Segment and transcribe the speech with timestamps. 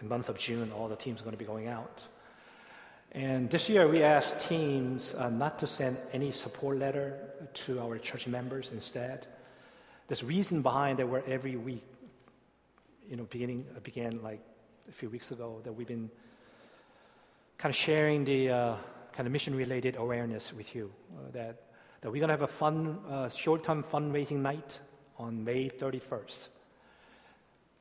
[0.00, 2.04] in the month of June, all the teams are going to be going out.
[3.12, 7.18] And this year, we asked teams uh, not to send any support letter
[7.54, 9.26] to our church members instead.
[10.08, 11.84] There's reason behind that where every week,
[13.08, 14.40] you know, beginning began like
[14.88, 16.10] a few weeks ago, that we've been
[17.56, 18.76] kind of sharing the uh,
[19.12, 20.90] kind of mission-related awareness with you.
[21.16, 21.68] Uh, that
[22.00, 24.78] that we're going to have a fun, uh, short-term fundraising night
[25.18, 26.48] on May 31st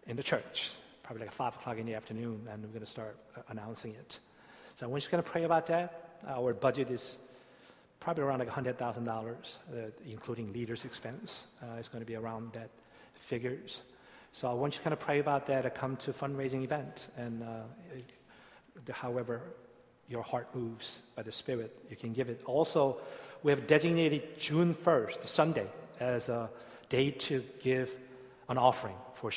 [0.08, 0.72] in the church,
[1.08, 4.20] probably like 5 o'clock in the afternoon, and we're going to start uh, announcing it.
[4.76, 6.20] So I want you to pray about that.
[6.28, 7.18] Our budget is
[8.02, 11.48] probably around like $100,000, uh, including leaders' expense.
[11.64, 12.70] Uh, it's going to be around that
[13.14, 13.84] figures.
[14.34, 15.74] So I want you to kind of pray about that.
[15.74, 19.42] come to fundraising event, and uh, however
[20.10, 22.42] your heart moves by the Spirit, you can give it.
[22.46, 22.98] Also,
[23.44, 25.68] we have designated June 1st, Sunday,
[26.02, 26.50] as a
[26.90, 27.96] day to give
[28.50, 29.32] an offering for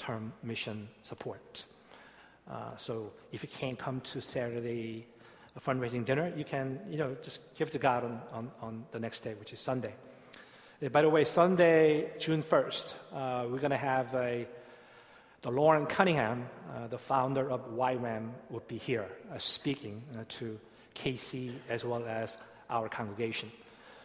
[0.00, 1.64] short-term mission support.
[2.50, 5.06] Uh, so if you can't come to Saturday
[5.60, 9.20] fundraising dinner, you can, you know, just give to God on, on, on the next
[9.20, 9.92] day, which is Sunday.
[10.82, 14.46] Uh, by the way, Sunday, June 1st, uh, we're going to have a,
[15.42, 20.58] the Loren Cunningham, uh, the founder of YWAM, will be here uh, speaking uh, to
[20.94, 22.38] KC as well as
[22.70, 23.50] our congregation.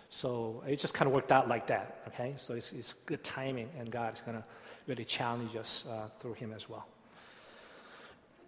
[0.09, 2.33] So it just kind of worked out like that, okay?
[2.37, 4.43] So it's, it's good timing, and God is going to
[4.87, 5.85] really challenge us
[6.19, 6.85] through him as well.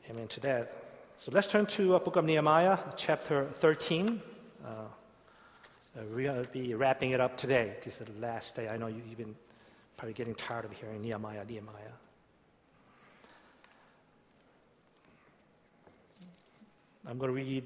[0.09, 0.87] Amen to that.
[1.17, 4.21] So let's turn to uh, book of Nehemiah, chapter 13.
[4.63, 7.75] Uh, uh we're going to be wrapping it up today.
[7.83, 8.69] This is the last day.
[8.69, 9.35] I know you, have been
[9.97, 11.73] probably getting tired of hearing Nehemiah, Nehemiah.
[17.07, 17.65] I'm going to read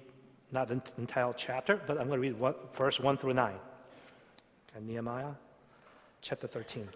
[0.53, 3.53] not the entire chapter, but I'm going to read one, verse 1 through 9.
[3.53, 5.33] Okay, Nehemiah
[6.21, 6.87] chapter 13.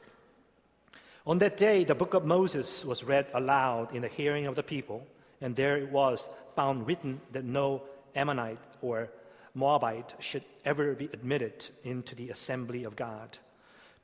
[1.26, 4.64] On that day, the book of Moses was read aloud in the hearing of the
[4.64, 5.06] people
[5.42, 7.84] and there it was found written that no
[8.16, 9.10] Ammonite or
[9.54, 13.38] Moabite should ever be admitted into the assembly of God,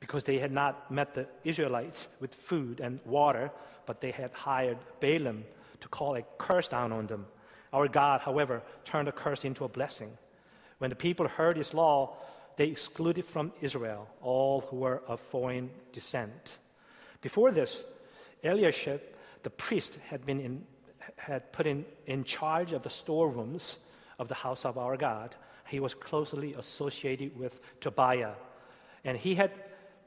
[0.00, 3.50] because they had not met the Israelites with food and water,
[3.86, 5.44] but they had hired Balaam
[5.80, 7.26] to call a curse down on them.
[7.72, 10.16] Our God, however, turned the curse into a blessing.
[10.78, 12.16] When the people heard his law,
[12.56, 16.58] they excluded from Israel all who were of foreign descent.
[17.22, 17.82] Before this,
[18.44, 19.00] Eliashib,
[19.42, 20.66] the priest, had been in
[21.16, 23.78] had put in, in charge of the storerooms
[24.18, 25.34] of the house of our God.
[25.68, 28.34] He was closely associated with Tobiah.
[29.04, 29.50] And he had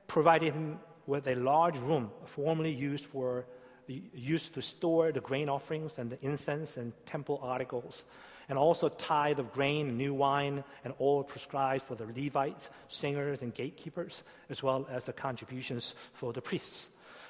[0.07, 3.45] provided him with a large room formerly used for
[3.87, 8.03] used to store the grain offerings and the incense and temple articles,
[8.49, 13.53] and also tithe of grain new wine and oil prescribed for the Levites, singers, and
[13.53, 16.89] gatekeepers, as well as the contributions for the priests.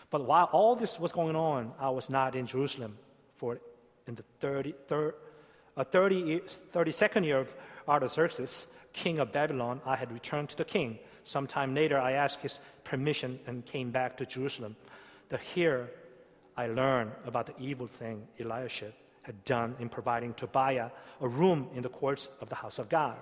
[0.10, 2.98] But while all this was going on, I was not in Jerusalem,
[3.36, 3.60] for
[4.08, 5.16] in the 30, thir,
[5.76, 6.42] uh, 30,
[6.74, 7.56] 32nd year of
[7.88, 11.00] Artaxerxes, king of Babylon, I had returned to the king.
[11.24, 14.76] Sometime later, I asked his permission and came back to Jerusalem.
[15.30, 15.90] The here
[16.56, 18.94] I learned about the evil thing Eliashib
[19.24, 23.18] had done in providing Tobiah a room in the courts of the house of God.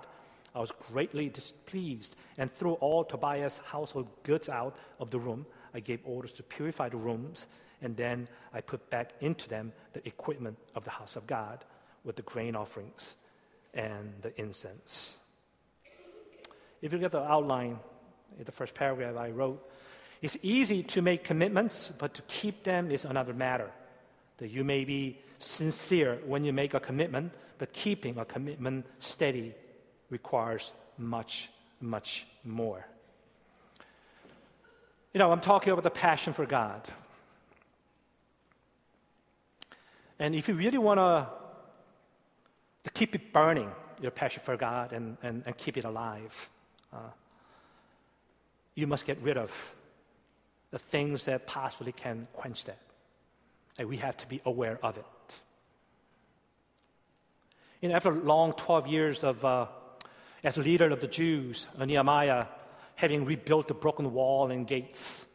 [0.53, 5.45] I was greatly displeased and threw all Tobiah's household goods out of the room.
[5.73, 7.47] I gave orders to purify the rooms
[7.81, 11.65] and then I put back into them the equipment of the house of God
[12.03, 13.15] with the grain offerings
[13.73, 15.17] and the incense.
[16.81, 17.79] If you look at the outline
[18.37, 19.69] in the first paragraph I wrote,
[20.21, 23.69] it's easy to make commitments, but to keep them is another matter.
[24.37, 29.53] That you may be sincere when you make a commitment, but keeping a commitment steady
[30.09, 31.49] requires much,
[31.81, 32.85] much more.
[35.13, 36.89] You know, I'm talking about the passion for God.
[40.17, 41.27] And if you really want to
[42.93, 43.69] keep it burning,
[44.01, 46.49] your passion for God, and, and, and keep it alive,
[46.91, 46.97] uh,
[48.73, 49.51] you must get rid of
[50.71, 52.79] the things that possibly can quench that.
[53.77, 55.39] And we have to be aware of it.
[57.81, 59.67] You know, after a long 12 years of, uh,
[60.43, 62.45] as a leader of the Jews, uh, Nehemiah,
[62.95, 65.25] having rebuilt the broken wall and gates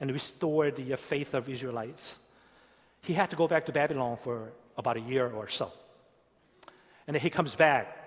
[0.00, 2.18] and restored the uh, faith of Israelites,
[3.02, 5.72] he had to go back to Babylon for about a year or so.
[7.06, 8.02] And then he comes back.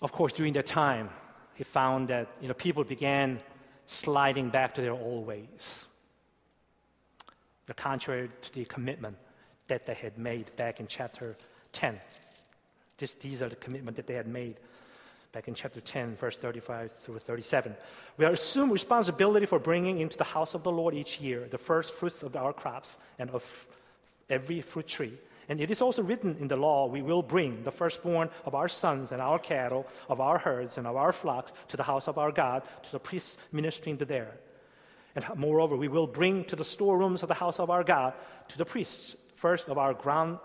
[0.00, 1.10] Of course, during that time,
[1.54, 3.40] he found that you know, people began
[3.86, 5.86] sliding back to their old ways,
[7.66, 9.16] the contrary to the commitment
[9.68, 11.36] that they had made back in chapter
[11.72, 12.00] 10.
[12.98, 14.56] This, these are the commitment that they had made
[15.34, 17.74] back in chapter 10, verse 35 through 37.
[18.18, 21.58] We are assumed responsibility for bringing into the house of the Lord each year the
[21.58, 23.66] first fruits of our crops and of
[24.30, 25.12] every fruit tree.
[25.48, 28.68] And it is also written in the law, we will bring the firstborn of our
[28.68, 32.16] sons and our cattle, of our herds and of our flocks to the house of
[32.16, 34.36] our God, to the priests ministering there.
[35.16, 38.14] And moreover, we will bring to the storerooms of the house of our God,
[38.48, 40.38] to the priests, first of our ground,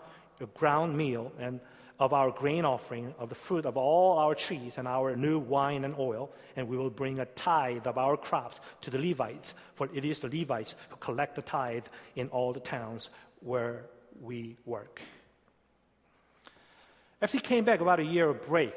[0.55, 1.59] ground meal and
[1.99, 5.83] of our grain offering, of the fruit of all our trees, and our new wine
[5.83, 9.89] and oil, and we will bring a tithe of our crops to the Levites, for
[9.93, 11.85] it is the Levites who collect the tithe
[12.15, 13.09] in all the towns
[13.41, 13.85] where
[14.21, 15.01] we work.
[17.21, 18.73] After he came back about a year of break,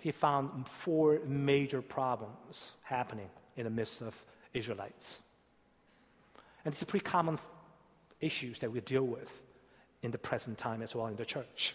[0.00, 5.20] he found four major problems happening in the midst of Israelites.
[6.64, 7.38] And these are pretty common
[8.20, 9.44] issues that we deal with
[10.02, 11.74] in the present time as well in the church.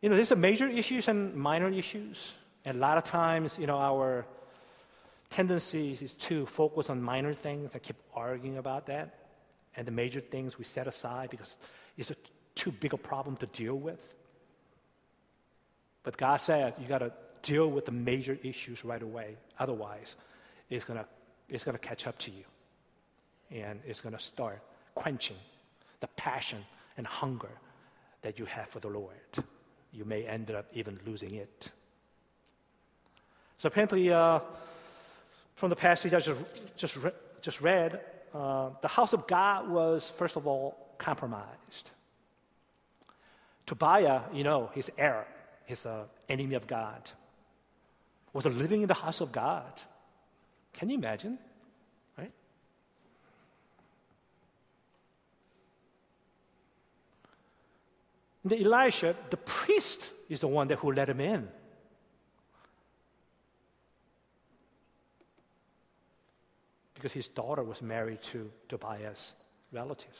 [0.00, 2.32] You know, there's major issues and minor issues.
[2.64, 4.26] And a lot of times, you know, our
[5.28, 9.14] tendency is to focus on minor things and keep arguing about that.
[9.76, 11.56] And the major things we set aside because
[11.96, 12.16] it's a
[12.54, 14.14] too big a problem to deal with.
[16.02, 17.12] But God said you got to
[17.42, 19.36] deal with the major issues right away.
[19.58, 20.16] Otherwise,
[20.68, 21.06] it's going to
[21.48, 22.44] it's to catch up to you.
[23.50, 24.60] And it's going to start
[24.94, 25.36] quenching
[26.00, 26.64] the passion
[26.96, 27.50] and hunger
[28.22, 29.16] that you have for the Lord
[29.92, 31.70] you may end up even losing it.
[33.58, 34.40] So apparently, uh,
[35.54, 36.40] from the passage I just,
[36.76, 38.00] just, re- just read,
[38.34, 41.90] uh, the house of God was, first of all, compromised.
[43.66, 45.26] Tobiah, you know, his heir,
[45.66, 47.10] his an enemy of God,
[48.32, 49.82] was living in the house of God.
[50.72, 51.38] Can you imagine?
[58.44, 61.48] The Elisha, the priest, is the one that who let him in.
[66.94, 69.34] Because his daughter was married to Tobiah's
[69.72, 70.18] relative.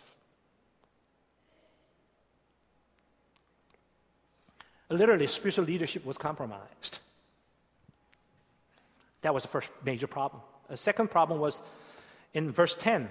[4.91, 6.99] Literally, spiritual leadership was compromised.
[9.23, 10.43] That was the first major problem.
[10.69, 11.61] The second problem was
[12.35, 13.11] in verse 10.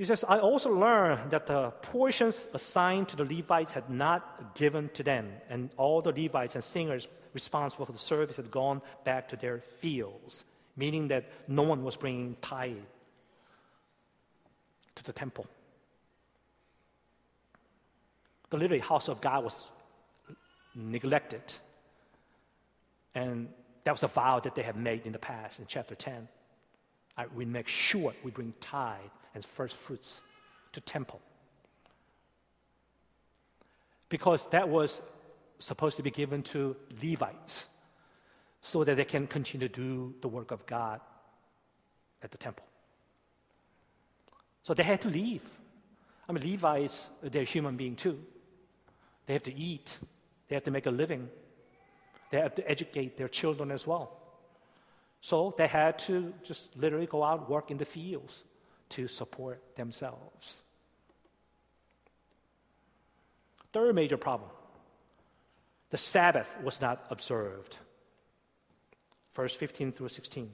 [0.00, 4.88] He says, I also learned that the portions assigned to the Levites had not given
[4.94, 9.28] to them, and all the Levites and singers responsible for the service had gone back
[9.28, 10.44] to their fields,
[10.74, 12.78] meaning that no one was bringing tithe
[14.94, 15.46] to the temple.
[18.48, 19.68] The literally house of God was
[20.74, 21.42] neglected.
[23.14, 23.50] And
[23.84, 26.26] that was a vow that they had made in the past in chapter 10.
[27.18, 28.96] I, we make sure we bring tithe
[29.34, 30.22] and first fruits
[30.72, 31.20] to temple.
[34.08, 35.00] Because that was
[35.58, 37.66] supposed to be given to Levites
[38.62, 41.00] so that they can continue to do the work of God
[42.22, 42.66] at the temple.
[44.62, 45.42] So they had to leave.
[46.28, 48.18] I mean, Levites, they're human being too.
[49.26, 49.96] They have to eat,
[50.48, 51.28] they have to make a living,
[52.30, 54.16] they have to educate their children as well.
[55.20, 58.42] So they had to just literally go out work in the fields
[58.90, 60.62] to support themselves.
[63.72, 64.50] Third major problem
[65.90, 67.78] the Sabbath was not observed.
[69.34, 70.52] Verse 15 through 16.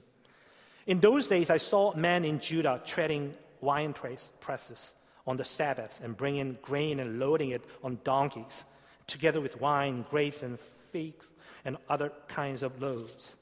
[0.87, 3.93] In those days, I saw men in Judah treading wine
[4.39, 4.93] presses
[5.27, 8.63] on the Sabbath and bringing grain and loading it on donkeys,
[9.05, 10.59] together with wine, grapes, and
[10.91, 11.29] figs,
[11.65, 13.35] and other kinds of loads.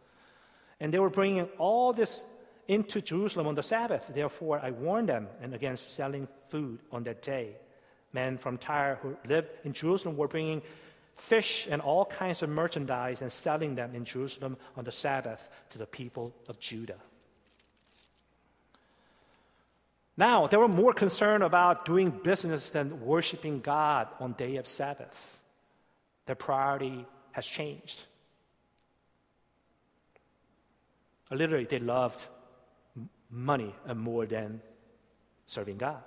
[0.79, 2.23] And they were bringing all this
[2.67, 4.11] into Jerusalem on the Sabbath.
[4.13, 7.55] Therefore, I warned them and against selling food on that day.
[8.13, 10.61] Men from Tyre who lived in Jerusalem were bringing
[11.15, 15.77] fish and all kinds of merchandise and selling them in Jerusalem on the Sabbath to
[15.77, 16.99] the people of Judah.
[20.17, 25.41] Now, they were more concerned about doing business than worshiping God on day of Sabbath.
[26.25, 28.05] Their priority has changed.
[31.31, 32.25] Literally, they loved
[33.35, 34.61] money and more than
[35.45, 36.01] serving God.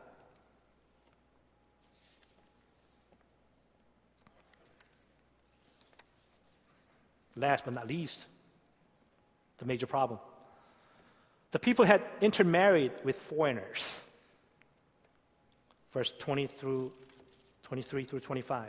[7.36, 8.24] Last but not least,
[9.58, 10.18] the major problem.
[11.52, 14.00] The people had intermarried with foreigners.
[15.92, 16.92] Verse 20 through
[17.62, 18.66] 23 through 25.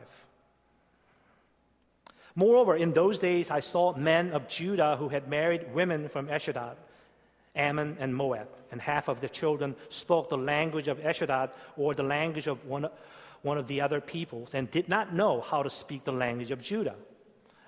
[2.35, 6.77] Moreover, in those days I saw men of Judah who had married women from Ashdod
[7.55, 12.03] Ammon and Moab, and half of the children spoke the language of Ashdod or the
[12.03, 12.87] language of one,
[13.41, 16.61] one of the other peoples and did not know how to speak the language of
[16.61, 16.95] Judah.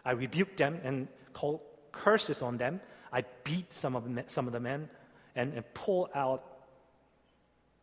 [0.05, 1.61] I rebuked them and called
[1.91, 2.79] curses on them.
[3.11, 4.89] I beat some of, some of the men
[5.35, 6.43] and, and pulled out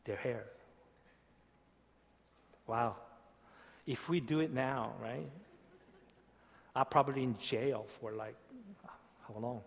[0.04, 0.44] their hair.
[2.66, 2.96] Wow.
[3.86, 5.28] If we do it now, right?
[6.76, 8.36] I'm probably in jail for like
[9.26, 9.62] how long?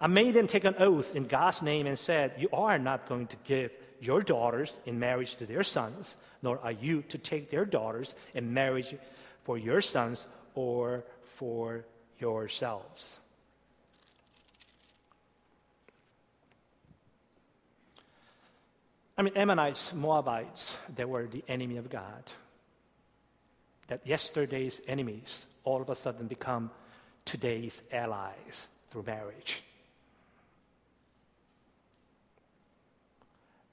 [0.00, 3.26] I made them take an oath in God's name and said, You are not going
[3.28, 7.64] to give your daughters in marriage to their sons, nor are you to take their
[7.64, 8.94] daughters in marriage
[9.42, 11.84] for your sons or for
[12.20, 13.18] yourselves.
[19.16, 22.22] I mean, Ammonites, Moabites, they were the enemy of God.
[23.88, 26.70] That yesterday's enemies all of a sudden become
[27.24, 29.62] today's allies through marriage.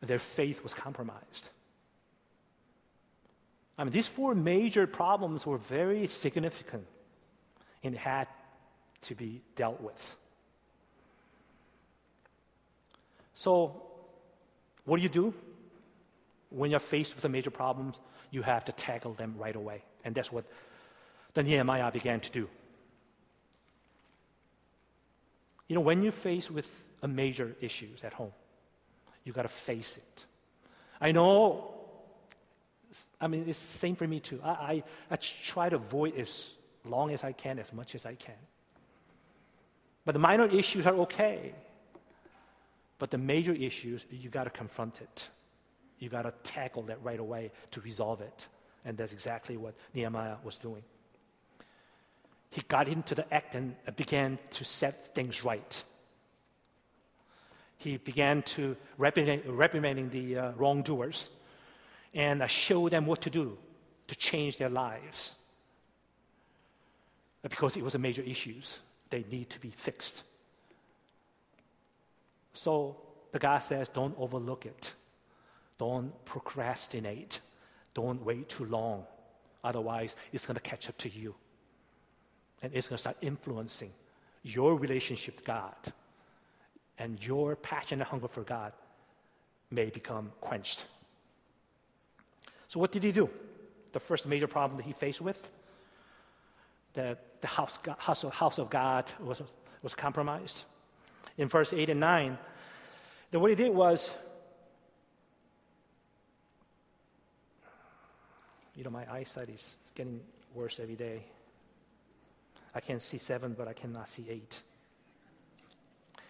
[0.07, 1.49] Their faith was compromised.
[3.77, 6.85] I mean, these four major problems were very significant
[7.83, 8.27] and had
[9.01, 10.15] to be dealt with.
[13.33, 13.81] So,
[14.85, 15.33] what do you do?
[16.49, 17.99] When you're faced with the major problems,
[18.31, 19.83] you have to tackle them right away.
[20.05, 20.45] And that's what
[21.33, 22.49] the Nehemiah began to do.
[25.67, 28.31] You know, when you're faced with a major issues at home,
[29.25, 30.25] you got to face it.
[31.01, 31.73] I know,
[33.19, 34.39] I mean, it's the same for me too.
[34.41, 36.51] I, I, I try to avoid as
[36.85, 38.35] long as I can, as much as I can.
[40.05, 41.53] But the minor issues are okay.
[42.99, 45.27] But the major issues, you got to confront it.
[45.99, 48.47] You got to tackle that right away to resolve it.
[48.85, 50.83] And that's exactly what Nehemiah was doing.
[52.51, 55.83] He got into the act and began to set things right.
[57.77, 61.29] He began to reprimanding the uh, wrongdoers
[62.13, 63.57] and uh, show them what to do
[64.07, 65.33] to change their lives.
[67.43, 68.79] Because it was a major issues,
[69.09, 70.23] they need to be fixed.
[72.53, 72.97] So
[73.31, 74.93] the God says, don't overlook it.
[75.77, 77.41] Don't procrastinate.
[77.93, 79.05] Don't wait too long.
[79.63, 81.35] Otherwise, it's going to catch up to you.
[82.61, 83.91] And it's going to start influencing
[84.43, 85.75] your relationship with God.
[86.97, 88.73] And your passion and hunger for God
[89.69, 90.85] may become quenched.
[92.67, 93.29] So, what did he do?
[93.91, 95.51] The first major problem that he faced with
[96.93, 99.41] that the house, house, of, house of God was,
[99.81, 100.63] was compromised
[101.37, 102.37] in verse 8 and 9,
[103.31, 104.11] then what he did was,
[108.75, 110.21] you know, my eyesight is getting
[110.53, 111.23] worse every day.
[112.73, 114.61] I can see seven, but I cannot see eight.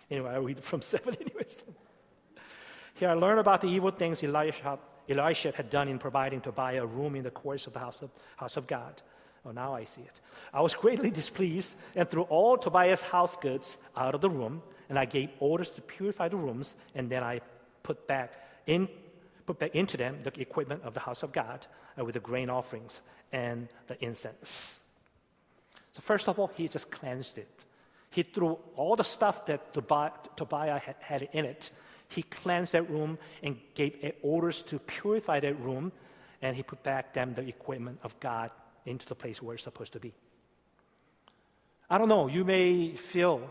[0.09, 1.63] Anyway, I read from seven, anyways.
[2.95, 6.85] Here I learned about the evil things Elisha, Elisha had done in providing Tobiah a
[6.85, 9.01] room in the courts of the house of, house of God.
[9.45, 10.21] Oh, now I see it.
[10.53, 14.97] I was greatly displeased and threw all Tobiah's house goods out of the room, and
[14.97, 17.41] I gave orders to purify the rooms, and then I
[17.83, 18.33] put back
[18.65, 18.89] in
[19.45, 21.67] put back into them the equipment of the house of God
[22.00, 24.79] uh, with the grain offerings and the incense.
[25.91, 27.47] So first of all, he just cleansed it.
[28.15, 31.69] He threw all the stuff that Tobiah had, in it.
[32.07, 35.91] He cleansed that room and gave orders to purify that room,
[36.41, 38.51] and he put back them the equipment of God
[38.86, 40.13] into the place where it's supposed to be.
[41.89, 43.50] I don't know, you may feel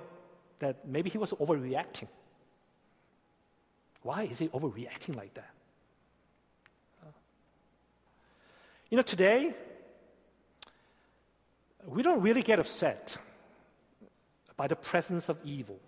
[0.60, 2.08] that maybe he was overreacting.
[4.00, 5.50] Why is he overreacting like that?
[8.88, 9.52] You know, today,
[11.84, 13.18] we don't really get upset
[14.56, 15.78] by the presence of evil.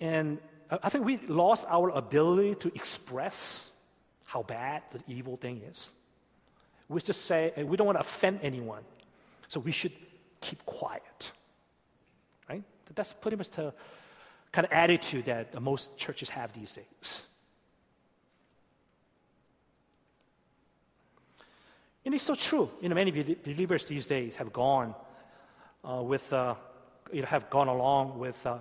[0.00, 0.38] And
[0.70, 3.70] I think we lost our ability to express
[4.24, 5.92] how bad the evil thing is.
[6.88, 8.82] We just say, we don't want to offend anyone,
[9.48, 9.92] so we should
[10.40, 11.32] keep quiet.
[12.48, 12.62] Right?
[12.94, 13.72] That's pretty much the
[14.52, 17.22] kind of attitude that most churches have these days.
[22.04, 22.70] And it's so true.
[22.80, 24.94] You know, many believers these days have gone
[25.88, 26.54] uh, with, uh,
[27.12, 28.58] you know, have gone along with uh,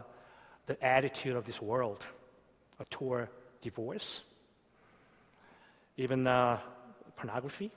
[0.65, 2.05] the attitude of this world,
[2.89, 3.29] toward
[3.61, 4.21] divorce,
[5.97, 6.59] even uh,
[7.15, 7.71] pornography,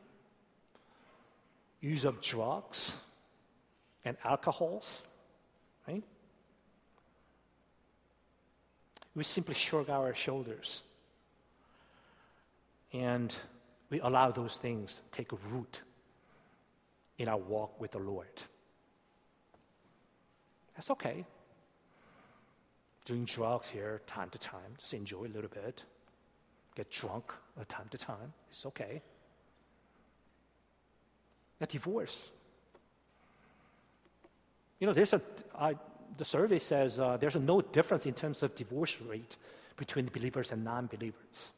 [1.80, 2.96] use of drugs
[4.04, 5.04] and alcohols,
[5.86, 6.02] right?
[9.14, 10.82] We simply shrug our shoulders
[12.92, 13.34] and
[13.90, 15.82] we allow those things take root
[17.18, 18.42] in our walk with the Lord.
[20.74, 21.24] That's okay.
[23.04, 25.84] Doing drugs here time to time, just enjoy a little bit
[26.76, 27.32] get drunk
[27.68, 28.32] time to time.
[28.50, 29.02] It's okay.
[31.60, 32.30] A divorce.
[34.78, 35.22] You know, there's a,
[35.58, 35.74] I
[36.18, 39.36] the survey says uh, there's no difference in terms of divorce rate
[39.76, 41.52] between believers and non believers.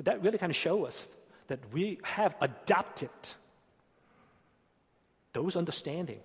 [0.00, 1.08] That really kind of shows us
[1.48, 3.10] that we have adopted
[5.32, 6.20] those understanding,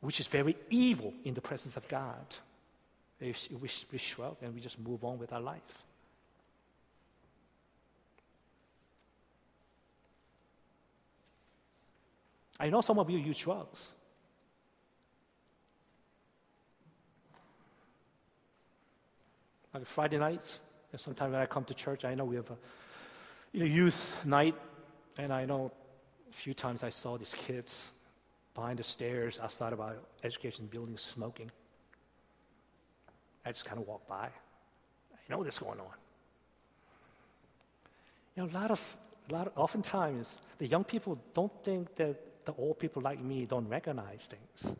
[0.00, 2.36] which is very evil in the presence of God.
[3.20, 5.84] We, we, we shrug and we just move on with our life.
[12.60, 13.88] I know some of you use drugs.
[19.72, 20.60] Like Friday nights,
[20.96, 22.56] sometimes when I come to church, I know we have a
[23.52, 24.54] you know, youth night,
[25.18, 25.70] and I know
[26.30, 27.92] a few times I saw these kids
[28.54, 31.50] behind the stairs outside of our education building smoking.
[33.44, 34.26] I just kind of walk by.
[34.26, 35.86] I know what's going on.
[38.36, 38.96] You know, a lot of,
[39.28, 43.46] a lot of, oftentimes the young people don't think that the old people like me
[43.46, 44.76] don't recognize things.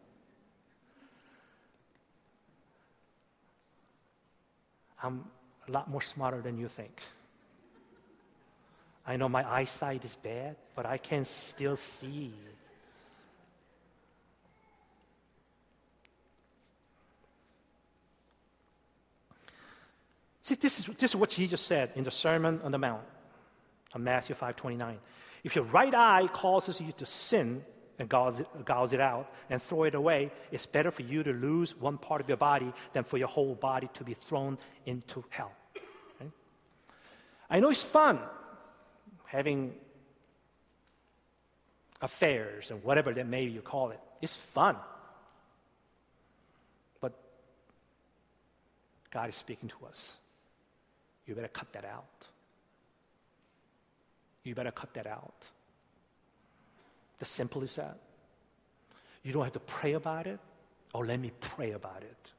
[5.02, 5.24] I'm
[5.68, 7.00] a lot more smarter than you think.
[9.06, 12.34] I know my eyesight is bad, but I can still see.
[20.42, 23.02] See, this is, this is what Jesus said in the Sermon on the Mount
[23.94, 24.98] on Matthew 5 29.
[25.44, 27.64] If your right eye causes you to sin
[27.98, 31.76] and gouge gouge it out and throw it away, it's better for you to lose
[31.76, 35.52] one part of your body than for your whole body to be thrown into hell.
[37.50, 38.18] I know it's fun
[39.24, 39.74] having
[42.00, 44.00] affairs and whatever that may you call it.
[44.20, 44.76] It's fun.
[47.00, 47.12] But
[49.10, 50.16] God is speaking to us.
[51.26, 52.26] You better cut that out.
[54.44, 55.46] You better cut that out.
[57.18, 57.98] The simple is that.
[59.22, 60.38] You don't have to pray about it,
[60.94, 62.32] or let me pray about it.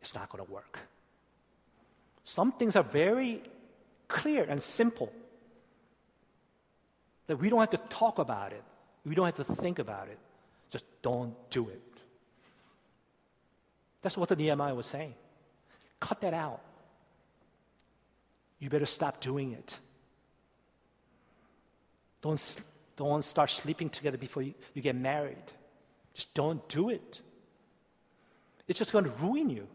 [0.00, 0.78] It's not going to work.
[2.28, 3.42] Some things are very
[4.06, 5.10] clear and simple.
[7.26, 8.62] That we don't have to talk about it,
[9.06, 10.18] we don't have to think about it.
[10.68, 11.80] Just don't do it.
[14.02, 15.14] That's what the Nehemiah was saying.
[16.00, 16.60] Cut that out.
[18.58, 19.78] You better stop doing it.
[22.20, 22.56] Don't,
[22.96, 25.48] don't start sleeping together before you, you get married.
[26.12, 27.22] Just don't do it.
[28.66, 29.66] It's just going to ruin you.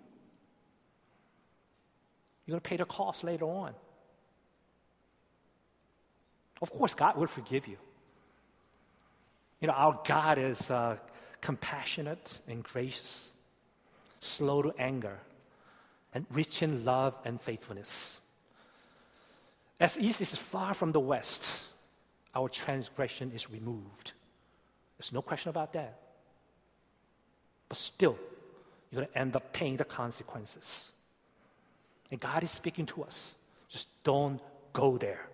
[2.45, 3.73] You're going to pay the cost later on.
[6.61, 7.77] Of course, God will forgive you.
[9.59, 10.97] You know, our God is uh,
[11.41, 13.31] compassionate and gracious,
[14.19, 15.19] slow to anger,
[16.13, 18.19] and rich in love and faithfulness.
[19.79, 21.53] As east is far from the west,
[22.35, 24.13] our transgression is removed.
[24.97, 25.99] There's no question about that.
[27.67, 28.17] But still,
[28.91, 30.91] you're going to end up paying the consequences.
[32.13, 33.33] And God is speaking to us.
[33.69, 34.39] Just don't
[34.71, 35.25] go there.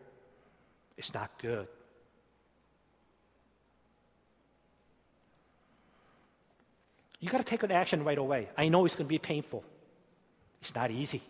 [0.97, 1.67] It's not good.
[7.19, 8.47] You got to take an action right away.
[8.57, 9.61] I know it's going to be painful.
[10.61, 11.21] It's not easy.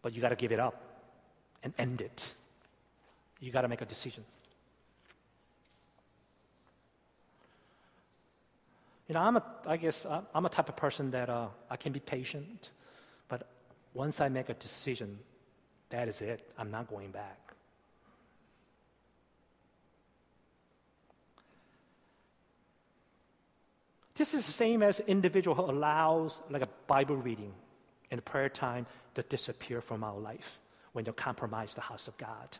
[0.00, 0.80] But you got to give it up
[1.64, 2.32] and end it.
[3.40, 4.24] You got to make a decision.
[9.08, 11.90] You know, I'm a, I guess I'm a type of person that uh, I can
[11.90, 12.70] be patient,
[13.94, 15.18] once I make a decision,
[15.90, 16.52] that is it.
[16.58, 17.48] I'm not going back.
[24.14, 27.52] This is the same as individual who allows like a Bible reading
[28.10, 30.58] and prayer time to disappear from our life
[30.92, 32.58] when you compromise the house of God.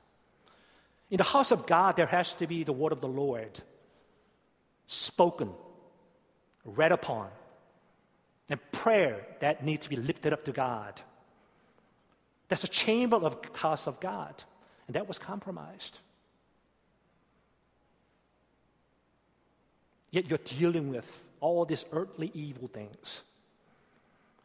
[1.10, 3.58] In the house of God, there has to be the word of the Lord
[4.86, 5.50] spoken,
[6.64, 7.28] read upon,
[8.48, 11.00] and prayer that needs to be lifted up to God.
[12.48, 14.42] That's a chamber of house of God.
[14.86, 15.98] And that was compromised.
[20.10, 23.20] Yet you're dealing with all these earthly evil things.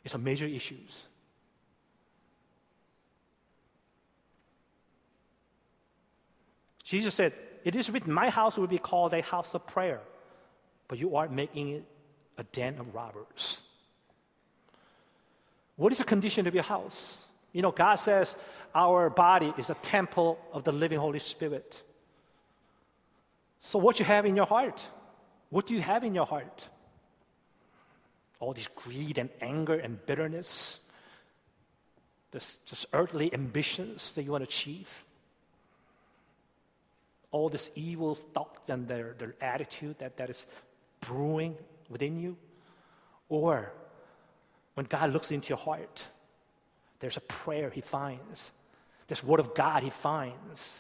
[0.04, 1.04] It's a major issues.
[6.84, 10.02] Jesus said, It is written, My house will be called a house of prayer,
[10.90, 11.86] but you are making it
[12.38, 13.62] a den of robbers.
[15.78, 17.24] What is the condition of your house?
[17.54, 18.36] You know, God says
[18.76, 21.82] our body is a temple of the living Holy Spirit.
[23.62, 24.86] So, what you have in your heart?
[25.50, 26.68] What do you have in your heart?
[28.42, 30.80] All this greed and anger and bitterness,
[32.32, 35.06] this just earthly ambitions that you want to achieve.
[37.34, 40.46] all this evil thoughts and their, their attitude that, that is
[41.02, 41.58] brewing
[41.90, 42.38] within you?
[43.28, 43.74] Or
[44.76, 46.06] when God looks into your heart,
[47.04, 48.52] there's a prayer he finds,
[49.10, 50.80] this word of God he finds.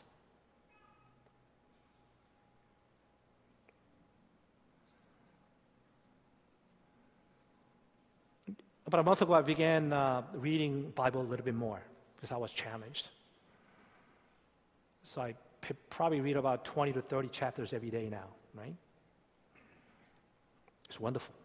[8.87, 11.81] About a month ago, I began uh, reading Bible a little bit more
[12.15, 13.09] because I was challenged.
[15.03, 18.75] So I p- probably read about 20 to 30 chapters every day now, right?
[20.87, 21.35] It's wonderful.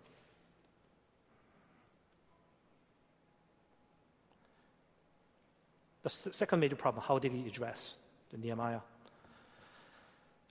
[6.03, 7.95] The second major problem how did he address
[8.31, 8.81] the Nehemiah?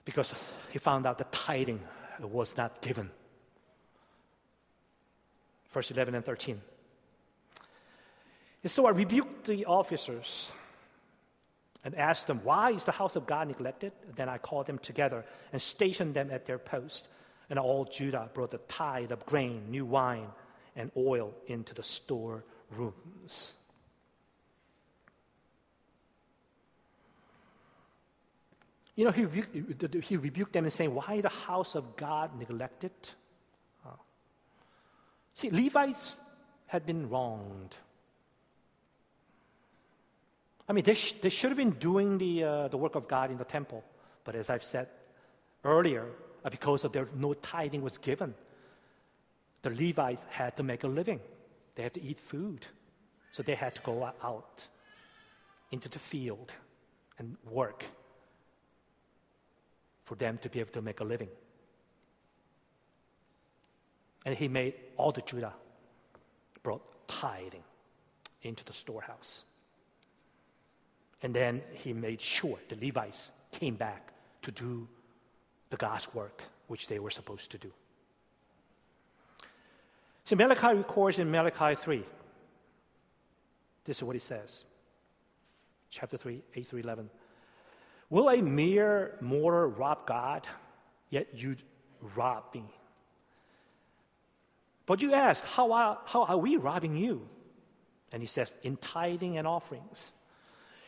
[0.04, 0.34] Because
[0.70, 1.80] he found out the tithing
[2.20, 3.10] was not given.
[5.70, 6.60] Verse 11 and 13.
[8.62, 10.50] And so I rebuked the officers
[11.84, 13.92] and asked them, Why is the house of God neglected?
[14.16, 17.08] Then I called them together and stationed them at their post.
[17.50, 20.28] And all Judah brought the tithe of grain, new wine,
[20.76, 23.54] and oil into the storerooms.
[28.98, 32.90] You know, he rebuked, he rebuked them and saying, Why the house of God neglected?
[33.86, 33.92] Oh.
[35.34, 36.18] See, Levites
[36.66, 37.76] had been wronged.
[40.68, 43.30] I mean, they, sh- they should have been doing the, uh, the work of God
[43.30, 43.84] in the temple.
[44.24, 44.88] But as I've said
[45.62, 46.04] earlier,
[46.44, 48.34] uh, because of their no tithing was given,
[49.62, 51.20] the Levites had to make a living.
[51.76, 52.66] They had to eat food.
[53.30, 54.66] So they had to go out
[55.70, 56.52] into the field
[57.20, 57.84] and work
[60.08, 61.28] for them to be able to make a living.
[64.24, 65.52] And he made all the Judah
[66.62, 67.62] brought tithing
[68.40, 69.44] into the storehouse.
[71.22, 74.88] And then he made sure the Levites came back to do
[75.68, 77.70] the God's work, which they were supposed to do.
[80.24, 82.02] So Malachi records in Malachi 3.
[83.84, 84.64] This is what he says.
[85.90, 87.10] Chapter 3, 8 through 11.
[88.10, 90.46] Will a mere mortal rob God?
[91.10, 91.56] Yet you
[92.16, 92.64] rob me.
[94.86, 97.28] But you ask, how are, how are we robbing you?
[98.10, 100.10] And he says, in tithing and offerings.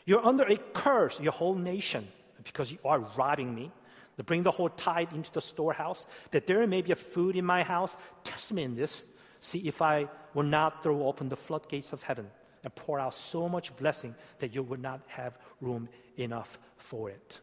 [0.06, 2.08] You're under a curse, your whole nation,
[2.42, 3.70] because you are robbing me.
[4.16, 7.44] To bring the whole tithe into the storehouse, that there may be a food in
[7.44, 7.96] my house.
[8.22, 9.06] Test me in this.
[9.40, 12.30] See if I will not throw open the floodgates of heaven
[12.62, 17.40] and pour out so much blessing that you would not have room enough for it.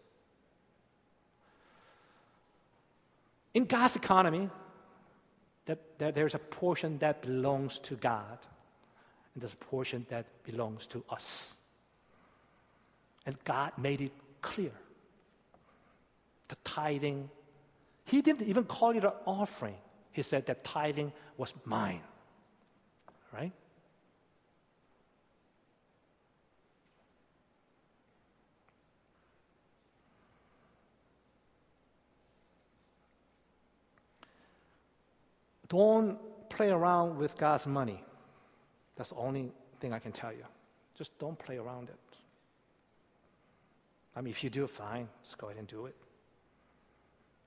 [3.54, 4.50] In God's economy,
[5.66, 8.38] that, that there's a portion that belongs to God,
[9.34, 11.54] and there's a portion that belongs to us.
[13.26, 14.72] And God made it clear.
[16.48, 17.30] The tithing,
[18.06, 19.76] He didn't even call it an offering.
[20.12, 22.02] He said that tithing was mine.
[23.34, 23.52] Right?
[35.70, 38.04] Don't play around with God's money.
[38.96, 40.46] That's the only thing I can tell you.
[40.98, 42.18] Just don't play around it.
[44.16, 45.96] I mean, if you do, fine, just go ahead and do it.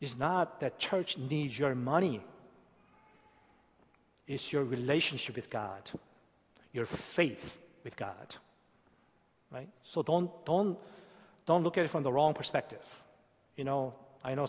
[0.01, 2.21] It's not that church needs your money.
[4.27, 5.91] It's your relationship with God,
[6.73, 8.37] your faith with God.
[9.51, 9.69] Right?
[9.83, 10.79] So don't, don't,
[11.45, 12.87] don't look at it from the wrong perspective.
[13.57, 14.47] You know, I know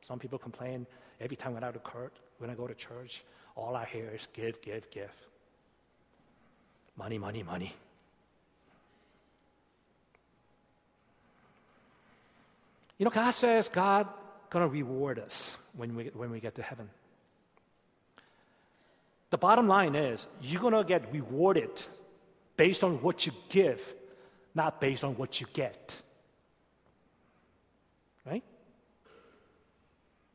[0.00, 0.86] some people complain
[1.20, 2.10] every time I, occurred,
[2.42, 3.22] when I go to church,
[3.54, 5.12] all I hear is give, give, give.
[6.96, 7.72] Money, money, money.
[12.98, 14.08] You know, God says God
[14.50, 16.90] gonna reward us when we, when we get to heaven.
[19.30, 21.80] The bottom line is you're gonna get rewarded
[22.56, 23.94] based on what you give,
[24.54, 25.96] not based on what you get.
[28.26, 28.44] Right?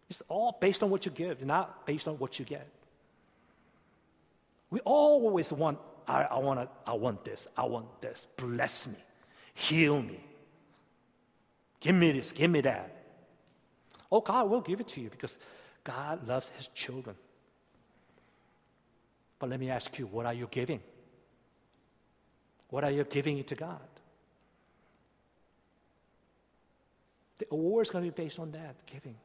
[0.10, 2.67] It's all based on what you give, not based on what you get.
[4.70, 8.28] We always want, I, I, wanna, I want this, I want this.
[8.38, 8.98] Bless me,
[9.54, 10.20] heal me,
[11.80, 12.91] Give me this, give me that.
[14.12, 15.38] Oh, God will give it to you because
[15.84, 17.15] God loves his children.
[19.39, 20.82] But let me ask you, what are you giving?
[22.70, 23.80] What are you giving to God?
[27.38, 29.15] The award is going to be based on that, giving.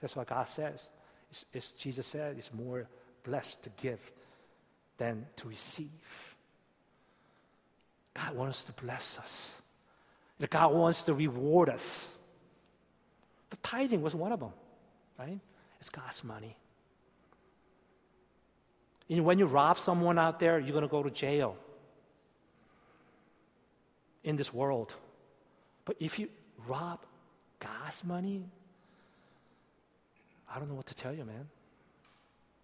[0.00, 0.88] That's what God says.
[1.30, 2.88] It's, it's, Jesus said it's more
[3.22, 4.00] blessed to give
[4.98, 6.34] than to receive.
[8.14, 9.60] God wants to bless us
[10.48, 12.10] God wants to reward us.
[13.50, 14.52] The tithing was one of them,
[15.18, 15.38] right?
[15.80, 16.56] It's God's money.
[19.08, 21.56] Know, when you rob someone out there, you're going to go to jail
[24.22, 24.94] in this world.
[25.84, 26.28] But if you
[26.66, 27.00] rob
[27.58, 28.44] God's money,
[30.52, 31.48] I don't know what to tell you, man.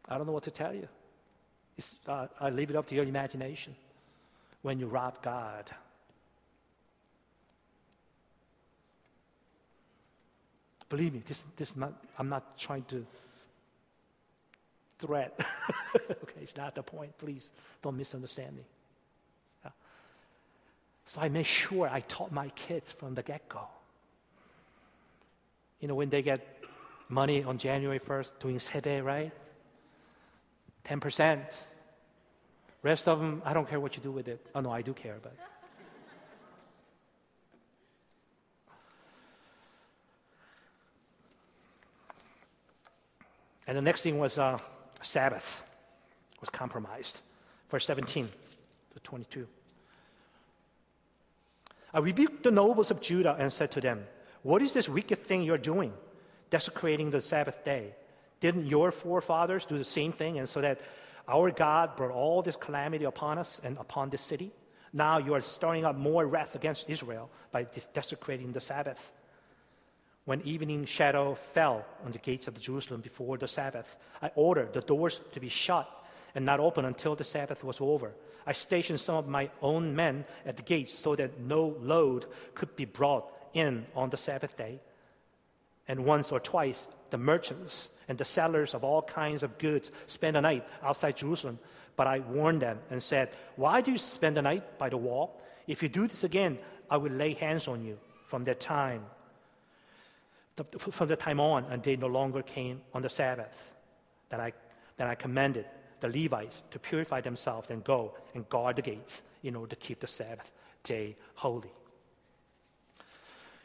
[0.09, 0.89] I don't know what to tell you.
[2.07, 3.75] Uh, I leave it up to your imagination
[4.63, 5.71] when you rob God.
[10.89, 13.05] Believe me, this, this not, I'm not trying to
[14.99, 15.39] threat.
[15.95, 17.17] okay, it's not the point.
[17.19, 18.63] Please don't misunderstand me.
[19.65, 19.71] Yeah.
[21.05, 23.63] So I made sure I taught my kids from the get go.
[25.81, 26.41] You know, when they get
[27.09, 29.33] money on January 1st, doing 세배, right?
[30.85, 31.41] 10%.
[32.83, 34.47] Rest of them, I don't care what you do with it.
[34.55, 35.35] Oh, no, I do care, but.
[43.67, 44.59] And the next thing was uh,
[45.03, 45.65] Sabbath
[46.41, 47.23] was compromised.
[47.69, 48.29] Verse 17
[48.95, 49.47] to 22.
[51.93, 54.07] I rebuked the nobles of Judah and said to them,
[54.43, 55.93] What is this wicked thing you're doing,
[56.51, 57.95] desecrating the Sabbath day?
[58.41, 60.81] Didn't your forefathers do the same thing, and so that
[61.29, 64.53] our God brought all this calamity upon us and upon this city?
[64.93, 69.13] Now you are stirring up more wrath against Israel by desecrating the Sabbath.
[70.25, 74.81] When evening shadow fell on the gates of Jerusalem before the Sabbath, I ordered the
[74.81, 76.05] doors to be shut
[76.35, 78.13] and not open until the Sabbath was over.
[78.47, 82.75] I stationed some of my own men at the gates so that no load could
[82.77, 84.81] be brought in on the Sabbath day.
[85.89, 90.35] And once or twice, the merchants and the sellers of all kinds of goods spent
[90.35, 91.59] the night outside Jerusalem.
[91.97, 95.41] But I warned them and said, Why do you spend the night by the wall?
[95.67, 96.59] If you do this again,
[96.91, 97.99] I will lay hands on you.
[98.27, 99.05] From that time,
[100.79, 103.73] from the time on, and they no longer came on the Sabbath.
[104.31, 104.53] Then I,
[104.97, 105.67] then I commanded
[106.01, 110.01] the Levites to purify themselves and go and guard the gates in order to keep
[110.01, 110.51] the Sabbath
[110.83, 111.71] day holy.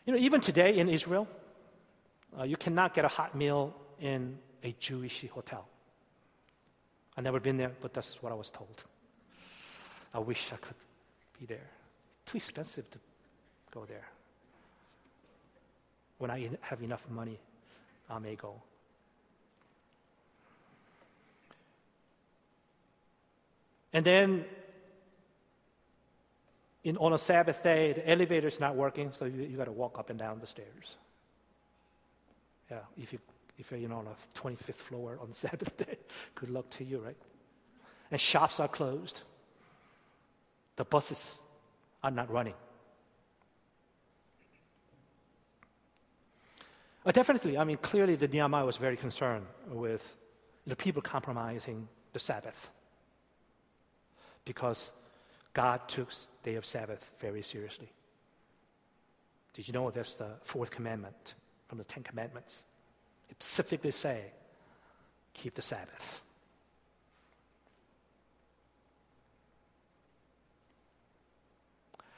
[0.06, 1.28] You know, even today in Israel,
[2.38, 5.67] uh, you cannot get a hot meal in a Jewish hotel.
[7.17, 8.84] I've never been there, but that's what I was told.
[10.13, 10.76] I wish I could
[11.39, 11.70] be there.
[12.26, 13.00] Too expensive to
[13.72, 14.08] go there.
[16.17, 17.39] When I have enough money,
[18.10, 18.62] I may go.
[23.94, 24.46] And then
[26.84, 29.72] in, on a Sabbath day, the elevator is not working, so you, you got to
[29.72, 30.98] walk up and down the stairs.
[32.72, 33.20] Yeah, if, you,
[33.58, 35.98] if you're on a 25th floor on Sabbath day,
[36.36, 37.18] good luck to you, right?
[38.10, 39.22] And shops are closed.
[40.78, 41.36] The buses
[42.02, 42.54] are not running.
[47.06, 50.16] Uh, definitely, I mean, clearly the Nehemiah was very concerned with
[50.66, 52.70] the people compromising the Sabbath
[54.46, 54.92] because
[55.54, 56.10] God took
[56.44, 57.92] day of Sabbath very seriously.
[59.54, 61.34] Did you know that's the fourth commandment
[61.72, 62.66] from the Ten Commandments?
[63.30, 64.26] It specifically say,
[65.34, 66.22] keep the Sabbath.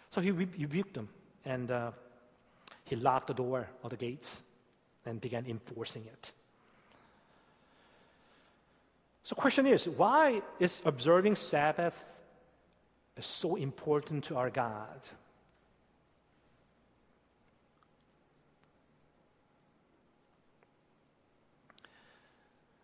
[0.10, 1.08] So he rebuked them
[1.46, 1.92] and uh,
[2.84, 4.42] he locked the door or the gates
[5.06, 6.32] and began enforcing it.
[9.24, 12.24] So, question is, why is observing Sabbath
[13.20, 15.00] so important to our God?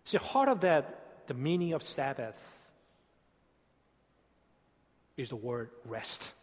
[0.09, 2.41] See, heart of that, the meaning of Sabbath
[5.17, 6.33] is the word rest.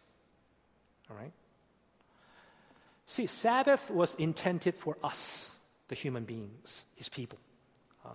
[1.11, 1.33] All right?
[3.07, 5.53] See, Sabbath was intended for us
[5.89, 7.39] the human beings, his people.
[8.05, 8.11] Uh,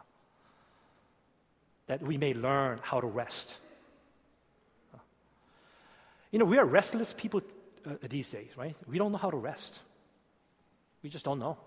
[1.86, 3.58] that we may learn how to rest.
[4.94, 5.00] Uh,
[6.30, 7.42] you know, we are restless people
[7.86, 8.74] uh, these days, right?
[8.86, 9.80] We don't know how to rest.
[11.02, 11.58] We just don't know.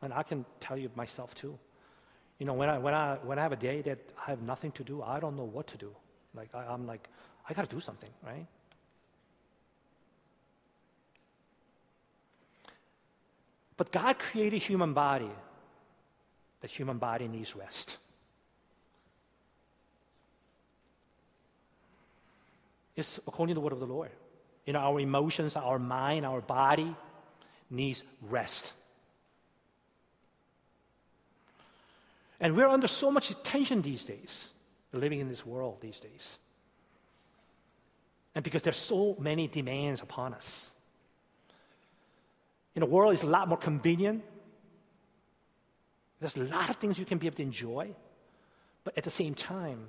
[0.00, 1.58] And I can tell you myself too.
[2.38, 4.70] You know, when I, when I, when I have a day that I have nothing
[4.72, 5.94] to do, I don't know what to do.
[6.34, 7.08] Like, I, I'm like,
[7.48, 8.46] I got to do something, right?
[13.76, 15.30] But God created human body.
[16.60, 17.98] The human body needs rest.
[22.96, 24.10] It's according to the word of the Lord.
[24.66, 26.94] You know, our emotions, our mind, our body
[27.70, 28.72] needs rest.
[32.40, 34.48] And we're under so much tension these days,
[34.92, 36.38] living in this world these days.
[38.34, 40.70] And because there's so many demands upon us.
[42.74, 44.22] In know, world is a lot more convenient
[46.20, 47.90] There's a lot of things you can be able to enjoy,
[48.84, 49.88] but at the same time,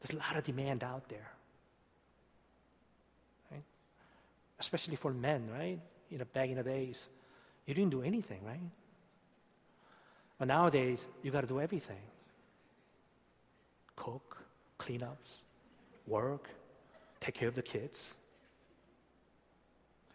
[0.00, 1.30] there's a lot of demand out there.
[3.50, 3.62] Right?
[4.58, 5.78] Especially for men, right?
[6.10, 7.06] You know, back in the days,
[7.66, 8.58] you didn't do anything, right?
[10.40, 12.00] But nowadays, you got to do everything
[13.94, 14.42] cook,
[14.78, 15.42] cleanups,
[16.06, 16.48] work,
[17.20, 18.14] take care of the kids.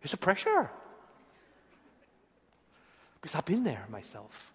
[0.02, 0.72] It's a pressure.
[3.22, 4.52] Because I've been there myself.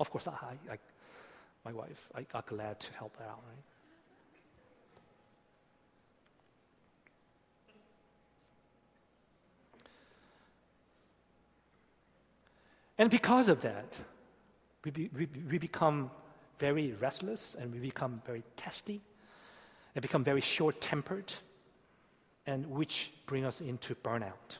[0.00, 0.78] Of course, I, I,
[1.66, 3.64] my wife, I got glad to help her out, right?
[12.96, 13.98] And because of that,
[14.84, 16.10] we, be, we, we become
[16.58, 19.00] very restless and we become very testy
[19.94, 21.32] and become very short tempered,
[22.46, 24.58] and which bring us into burnout.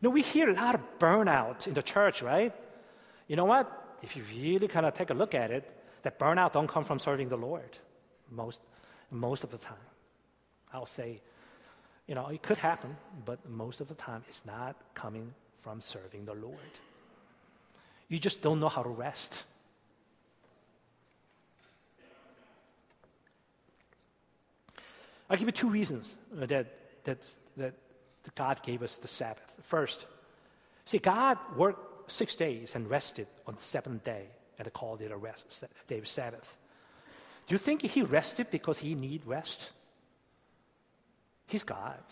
[0.00, 2.54] You know, we hear a lot of burnout in the church, right?
[3.26, 3.96] You know what?
[4.00, 5.68] If you really kind of take a look at it,
[6.02, 7.78] that burnout don't come from serving the Lord
[8.30, 8.60] most,
[9.10, 9.76] most of the time.
[10.72, 11.20] I'll say,
[12.06, 16.26] you know, it could happen, but most of the time it's not coming from serving
[16.26, 16.54] the Lord.
[18.08, 19.44] You just don't know how to rest.
[25.30, 26.66] I'll give you two reasons uh, that,
[27.04, 27.74] that, that
[28.34, 29.56] God gave us the Sabbath.
[29.62, 30.06] First,
[30.86, 34.24] see, God worked six days and rested on the seventh day,
[34.58, 36.56] and called it a rest, day of Sabbath.
[37.46, 39.70] Do you think he rested because he need rest?
[41.46, 42.02] He's God.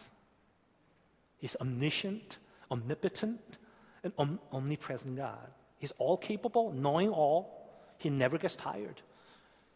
[1.39, 2.39] He's omniscient,
[2.71, 3.59] omnipotent,
[4.05, 5.51] and om- omnipresent God.
[5.79, 7.69] He's all capable, knowing all.
[7.99, 9.01] He never gets tired.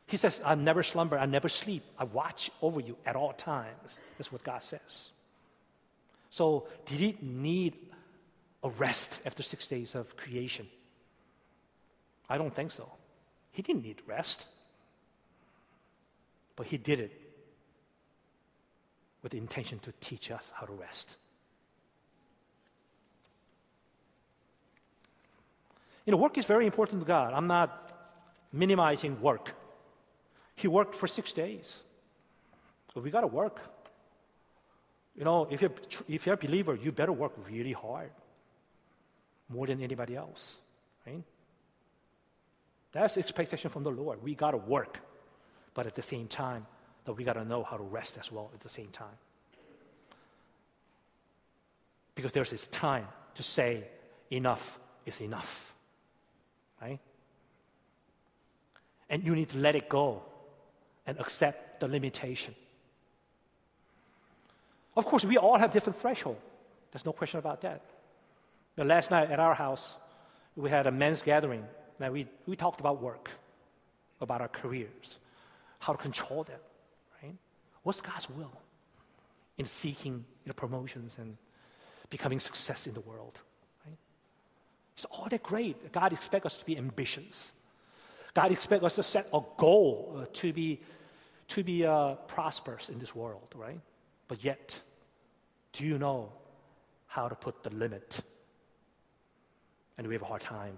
[0.07, 1.85] He says, I never slumber, I never sleep.
[1.99, 4.01] I watch over you at all times.
[4.19, 5.11] That's what God says.
[6.31, 7.77] So, did he need
[8.63, 10.67] a rest after six days of creation?
[12.29, 12.91] I don't think so.
[13.53, 14.47] He didn't need rest.
[16.57, 17.21] But he did it
[19.23, 21.17] with the intention to teach us how to rest.
[26.11, 27.33] You know, work is very important to God.
[27.33, 27.93] I'm not
[28.53, 29.55] minimizing work.
[30.57, 31.79] He worked for six days.
[32.93, 33.61] But we got to work.
[35.15, 35.71] You know, if you're,
[36.09, 38.11] if you're a believer, you better work really hard,
[39.49, 40.57] more than anybody else,
[41.07, 41.23] right?
[42.91, 44.21] That's expectation from the Lord.
[44.21, 44.99] We got to work,
[45.75, 46.67] but at the same time,
[47.05, 49.19] that we got to know how to rest as well at the same time.
[52.17, 53.85] Because there's this time to say,
[54.33, 55.73] enough is enough,
[56.81, 56.99] right?
[59.09, 60.23] And you need to let it go
[61.07, 62.55] and accept the limitation.
[64.97, 66.39] Of course, we all have different threshold.
[66.93, 67.83] There's no question about that.
[68.77, 69.95] But last night at our house,
[70.57, 71.65] we had a men's gathering.
[71.99, 73.31] Now we, we talked about work,
[74.21, 75.19] about our careers,
[75.79, 76.61] how to control that,
[77.23, 77.35] right?
[77.83, 78.53] What's God's will
[79.59, 81.37] in seeking you know, promotions and
[82.11, 83.41] becoming success in the world?
[85.01, 85.93] It's all that great.
[85.93, 87.55] God expects us to be ambitious.
[88.35, 90.79] God expects us to set a goal uh, to be
[91.49, 93.81] to be uh, prosperous in this world, right?
[94.29, 94.79] But yet,
[95.73, 96.31] do you know
[97.07, 98.21] how to put the limit?
[99.97, 100.77] And we have a hard time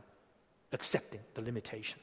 [0.70, 1.98] accepting the limitation.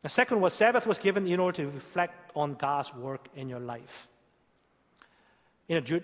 [0.00, 3.60] The second was Sabbath was given in order to reflect on God's work in your
[3.60, 4.08] life.
[5.72, 6.02] In,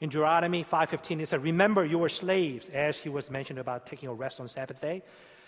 [0.00, 4.10] in Deuteronomy 5.15, it said, Remember you were slaves, as he was mentioned about taking
[4.10, 5.02] a rest on Sabbath day.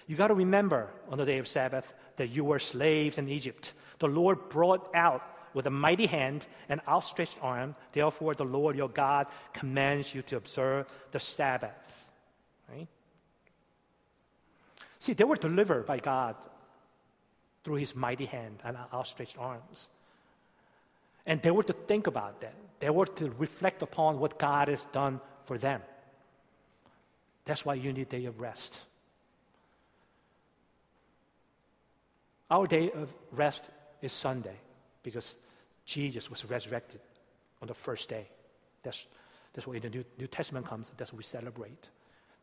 [0.07, 3.75] You got to remember on the day of Sabbath that you were slaves in Egypt.
[3.99, 7.75] The Lord brought out with a mighty hand and outstretched arm.
[7.93, 12.09] Therefore, the Lord your God commands you to observe the Sabbath.
[12.73, 12.89] Right?
[15.01, 16.35] See, they were delivered by God
[17.63, 19.89] through his mighty hand and outstretched arms.
[21.27, 22.55] And they were to think about that.
[22.79, 25.81] They were to reflect upon what God has done for them.
[27.44, 28.83] That's why you need a day of rest.
[32.50, 33.65] Our day of rest
[34.03, 34.57] is Sunday
[35.03, 35.37] because
[35.85, 37.00] Jesus was resurrected
[37.63, 38.29] on the first day.
[38.83, 39.07] That's,
[39.53, 41.88] that's what in the New, New Testament comes, that's what we celebrate.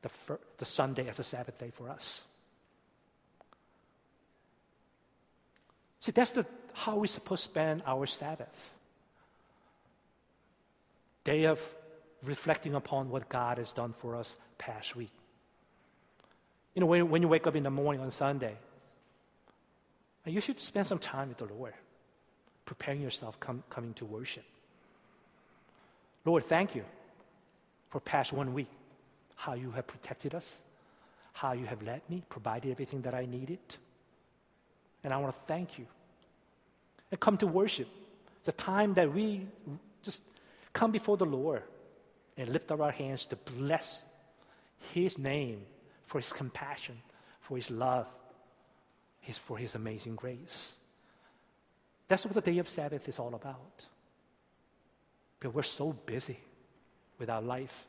[0.01, 2.23] The, fir- the Sunday as a Sabbath day for us.
[6.01, 8.73] See, that's the, how we're supposed to spend our Sabbath.
[11.23, 11.61] Day of
[12.23, 15.11] reflecting upon what God has done for us past week.
[16.73, 18.57] You know, when, when you wake up in the morning on Sunday,
[20.25, 21.73] uh, you should spend some time with the Lord,
[22.65, 24.45] preparing yourself come, coming to worship.
[26.25, 26.83] Lord, thank you
[27.89, 28.69] for past one week.
[29.35, 30.61] how you have protected us,
[31.33, 33.59] how you have led me, provided everything that I needed.
[35.03, 35.85] And I want to thank you.
[37.11, 37.87] And come to worship.
[38.45, 39.45] The time that we
[40.01, 40.23] just
[40.73, 41.63] come before the Lord
[42.37, 44.01] and lift up our hands to bless
[44.93, 45.61] His name
[46.05, 46.97] for His compassion,
[47.41, 48.07] for His love,
[49.21, 50.75] his, for His amazing grace.
[52.07, 53.85] That's what the day of Sabbath is all about.
[55.39, 56.39] But we're so busy
[57.17, 57.85] with our life.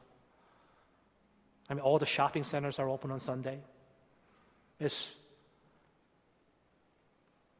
[1.68, 3.58] I mean, all the shopping centers are open on Sunday.
[4.78, 5.14] It's,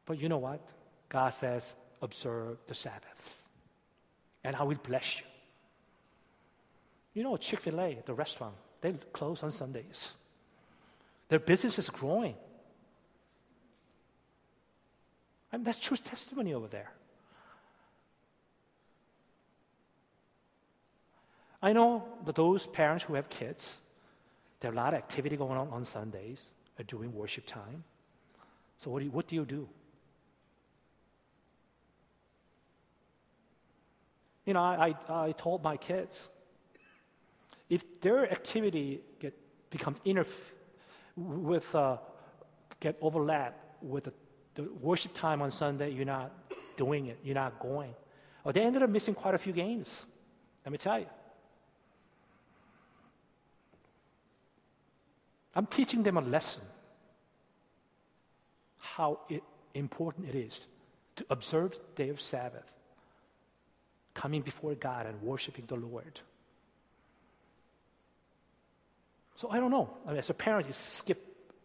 [0.05, 0.61] but you know what?
[1.09, 3.44] God says, observe the Sabbath.
[4.45, 5.25] And I will bless you.
[7.15, 10.11] You know, Chick fil A, the restaurant, they close on Sundays.
[11.29, 12.35] Their business is growing.
[15.51, 16.91] I mean, that's true testimony over there.
[21.61, 23.77] I know that those parents who have kids,
[24.59, 26.51] there are a lot of activity going on on Sundays
[26.87, 27.83] during worship time.
[28.77, 29.67] So, what do you, what do, you do?
[34.45, 36.29] You know, I, I, I told my kids
[37.69, 39.33] if their activity get,
[39.69, 40.53] becomes interf-
[41.15, 41.97] with, uh,
[42.79, 44.13] get overlap with the
[44.55, 46.31] the worship time on Sunday, you're not
[46.77, 47.93] doing it, you're not going.
[48.43, 50.05] Or they ended up missing quite a few games.
[50.65, 51.07] Let me tell you.
[55.53, 56.63] I'm teaching them a lesson
[58.79, 59.43] how it,
[59.73, 60.67] important it is
[61.17, 62.71] to observe day of Sabbath,
[64.15, 66.19] coming before God and worshiping the Lord.
[69.35, 69.91] So I don't know.
[70.05, 71.21] I mean, as a parent, you skip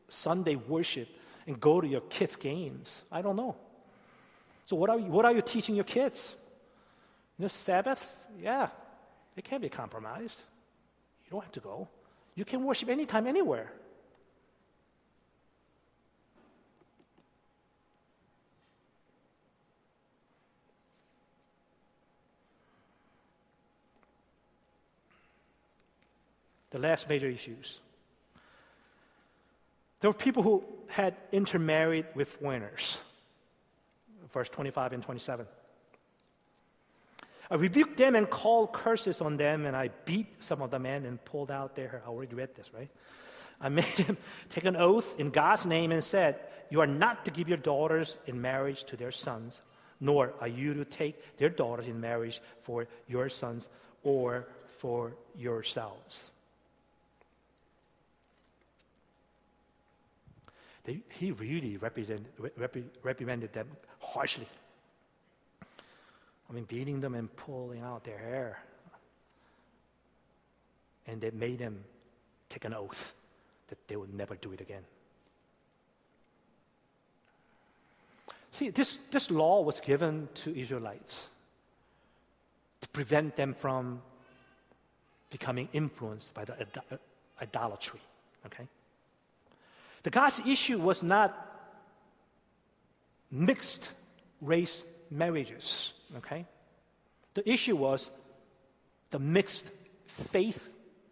[0.09, 1.09] Sunday worship
[1.47, 3.05] and go to your kids' games.
[3.11, 3.57] I don't know.
[4.67, 6.35] So, what are you, what are you teaching your kids?
[7.39, 8.69] You know, Sabbath, yeah,
[9.37, 10.39] it can be compromised.
[11.25, 11.89] You don't have to go.
[12.35, 13.73] You can worship anytime, anywhere.
[26.71, 27.81] The last major issues
[30.01, 32.99] there were people who had intermarried with foreigners.
[34.33, 35.47] Verse 25 and 27.
[37.51, 41.05] I rebuked them and called curses on them, and I beat some of the men
[41.05, 42.03] and pulled out their hair.
[42.05, 42.89] I already read this, right?
[43.61, 44.17] I made them
[44.49, 46.41] take an oath in God's name and said,
[46.71, 49.63] You are not to give your daughters in marriage to their sons,
[50.01, 53.69] nor are you to take their daughters in marriage for your sons
[54.03, 54.47] or
[54.79, 56.31] for yourselves.
[60.85, 63.69] They, he really reprimanded them
[64.01, 64.47] harshly.
[66.49, 68.63] I mean, beating them and pulling out their hair.
[71.07, 71.85] And they made them
[72.49, 73.15] take an oath
[73.69, 74.83] that they would never do it again.
[78.53, 81.29] See, this, this law was given to Israelites
[82.81, 84.03] to prevent them from
[85.31, 86.97] becoming influenced by the uh,
[87.41, 88.01] idolatry.
[88.47, 88.67] Okay?
[90.03, 91.35] The God's issue was not
[93.31, 93.91] mixed
[94.41, 96.47] race marriages, okay?
[97.35, 98.11] The issue was
[99.11, 99.71] the mixed
[100.07, 100.69] faith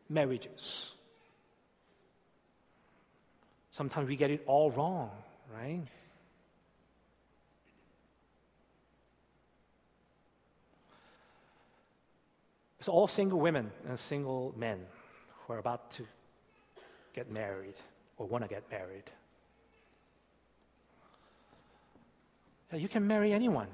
[0.09, 0.93] marriages.
[3.73, 5.11] Sometimes we get it all wrong,
[5.55, 5.83] right?
[12.79, 14.81] It's all single women and single men
[15.47, 16.07] who are about to
[17.13, 17.75] get married
[18.19, 19.05] or want to get married.
[22.73, 23.69] You can marry anyone.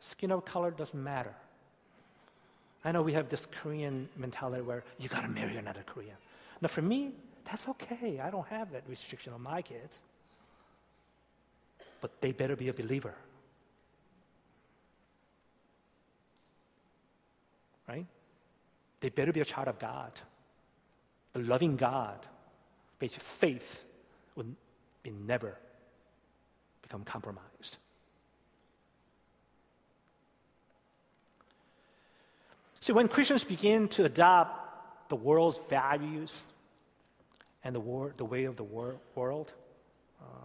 [0.00, 1.34] Skin of color doesn't matter.
[2.84, 6.14] I know we have this Korean mentality where you got to marry another Korean.
[6.60, 7.10] Now, for me,
[7.44, 8.20] that's okay.
[8.20, 10.00] I don't have that restriction on my kids.
[12.00, 13.14] But they better be a believer.
[17.88, 18.06] Right?
[19.00, 20.12] They better be a child of God,
[21.32, 22.26] the loving God
[22.98, 23.84] basically faith
[24.36, 24.54] would
[25.02, 25.56] be never
[26.82, 27.76] become compromised.
[32.80, 36.32] See, when Christians begin to adopt the world's values
[37.64, 39.52] and the, war, the way of the wor- world,
[40.20, 40.44] uh,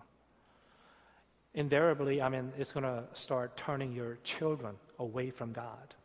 [1.53, 5.95] invariably, I mean, it's going to start turning your children away from God.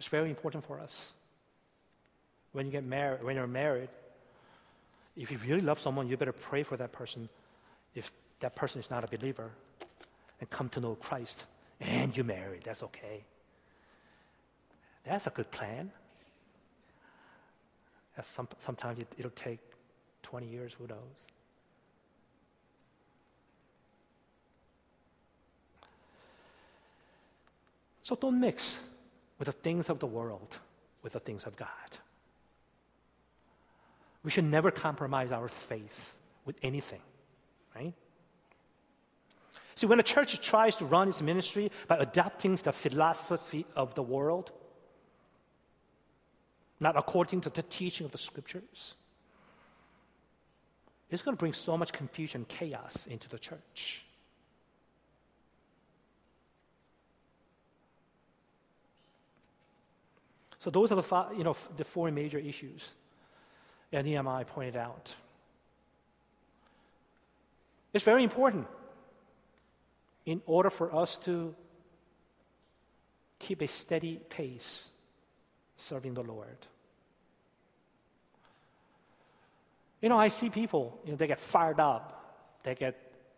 [0.00, 1.12] It's very important for us.
[2.52, 3.90] When you get married, when you're married,
[5.14, 7.28] if you really love someone, you better pray for that person.
[7.94, 9.50] If that person is not a believer,
[10.40, 11.44] and come to know Christ,
[11.80, 13.24] and you marry, that's okay.
[15.04, 15.90] That's a good plan.
[18.22, 19.60] Some, sometimes it, it'll take
[20.22, 21.26] 20 years, who knows?
[28.02, 28.80] So don't mix
[29.40, 30.58] with the things of the world
[31.02, 31.68] with the things of God.
[34.22, 37.00] We should never compromise our faith with anything,
[37.74, 37.94] right?
[39.74, 44.02] See, when a church tries to run its ministry by adopting the philosophy of the
[44.02, 44.52] world,
[46.78, 48.94] not according to the teaching of the scriptures,
[51.10, 54.04] it's going to bring so much confusion, and chaos into the church.
[60.60, 62.88] So those are the five, you know the four major issues
[63.90, 65.14] that Nehemiah pointed out.
[67.92, 68.68] It's very important
[70.26, 71.54] in order for us to
[73.38, 74.86] keep a steady pace
[75.76, 76.66] serving the Lord.
[80.00, 82.96] You know, I see people, you know, they get fired up, they get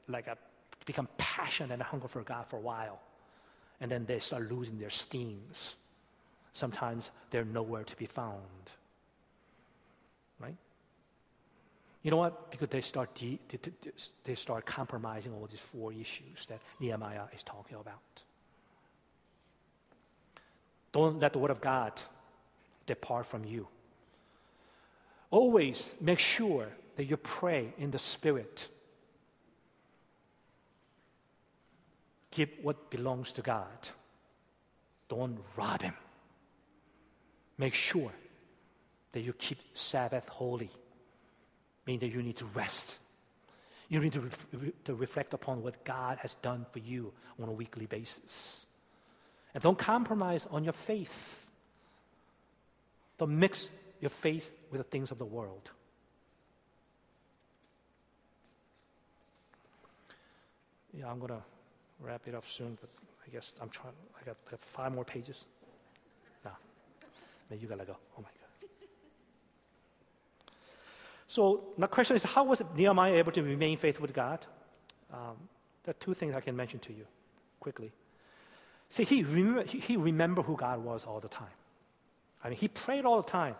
[0.08, 0.36] like a,
[0.84, 3.00] become passionate and hunger for God for a while,
[3.80, 5.76] and then they start losing their steams.
[6.52, 8.40] Sometimes they're nowhere to be found.
[10.38, 10.56] Right?
[12.02, 12.50] You know what?
[12.50, 13.38] Because they start, de-
[14.24, 18.22] they start compromising all these four issues that Nehemiah is talking about.
[20.92, 22.00] Don't let the word of God
[22.86, 23.66] depart from you.
[25.30, 28.68] Always make sure that you pray in the Spirit.
[32.30, 33.88] Give what belongs to God.
[35.08, 35.94] Don't rob Him.
[37.62, 38.10] Make sure
[39.12, 40.68] that you keep Sabbath holy,
[41.86, 42.98] meaning that you need to rest.
[43.88, 47.52] You need to, re- to reflect upon what God has done for you on a
[47.52, 48.66] weekly basis.
[49.54, 51.46] And don't compromise on your faith.
[53.18, 53.68] Don't mix
[54.00, 55.70] your faith with the things of the world.
[60.98, 61.42] Yeah, I'm going to
[62.00, 62.90] wrap it up soon, but
[63.24, 65.44] I guess I'm trying, I got, I got five more pages.
[67.48, 67.96] Then you got to go.
[68.16, 68.70] Oh my God.
[71.28, 74.44] So, my question is how was Nehemiah able to remain faithful to God?
[75.12, 75.36] Um,
[75.84, 77.06] there are two things I can mention to you
[77.58, 77.90] quickly.
[78.88, 79.22] See, he,
[79.66, 81.56] he, he remembered who God was all the time.
[82.44, 83.54] I mean, he prayed all the time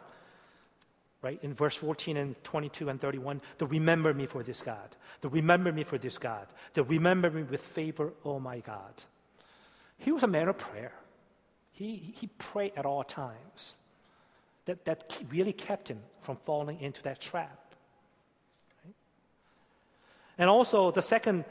[1.22, 1.38] right?
[1.42, 5.72] In verse 14 and 22 and 31, to remember me for this God, to remember
[5.72, 9.04] me for this God, to remember me with favor, oh my God.
[9.98, 10.92] He was a man of prayer.
[11.82, 13.76] He, he prayed at all times.
[14.66, 17.74] That, that really kept him from falling into that trap.
[18.84, 18.94] Right?
[20.38, 21.44] And also, the second,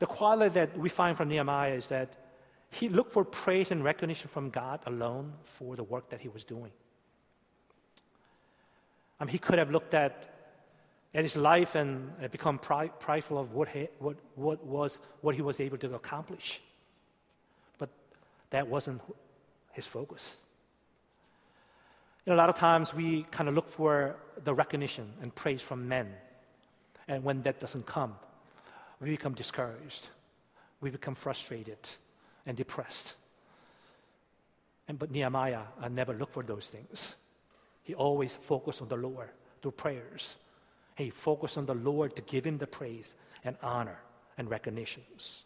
[0.00, 2.14] the quality that we find from Nehemiah is that
[2.68, 6.44] he looked for praise and recognition from God alone for the work that he was
[6.44, 6.72] doing.
[9.18, 10.28] I mean, he could have looked at,
[11.14, 15.40] at his life and uh, become prideful of what he, what, what, was, what he
[15.40, 16.60] was able to accomplish.
[17.78, 17.88] But
[18.50, 19.00] that wasn't
[19.74, 20.38] his focus.
[22.24, 25.60] You know, a lot of times we kind of look for the recognition and praise
[25.60, 26.08] from men.
[27.06, 28.16] And when that doesn't come,
[29.00, 30.08] we become discouraged.
[30.80, 31.78] We become frustrated
[32.46, 33.12] and depressed.
[34.88, 37.14] And, but Nehemiah I never looked for those things.
[37.82, 39.28] He always focused on the Lord
[39.60, 40.36] through prayers.
[40.96, 43.14] He focused on the Lord to give him the praise
[43.44, 43.98] and honor
[44.38, 45.44] and recognitions.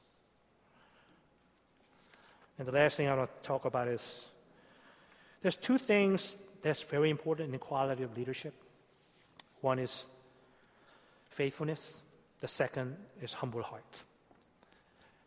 [2.59, 4.25] And the last thing I want to talk about is
[5.43, 8.53] there's two things that's very important in the quality of leadership.
[9.61, 10.07] One is
[11.31, 12.03] faithfulness.
[12.41, 14.03] The second is humble heart.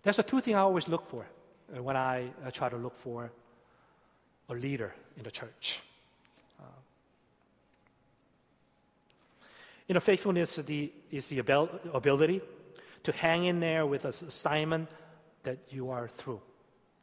[0.03, 1.25] There's a two things I always look for
[1.75, 3.31] uh, when I, try to look for
[4.49, 5.79] a leader in the church.
[6.59, 6.63] Uh,
[9.87, 12.41] you know, faithfulness is the, is the ability
[13.03, 14.89] to hang in there with an assignment
[15.43, 16.41] that you are through,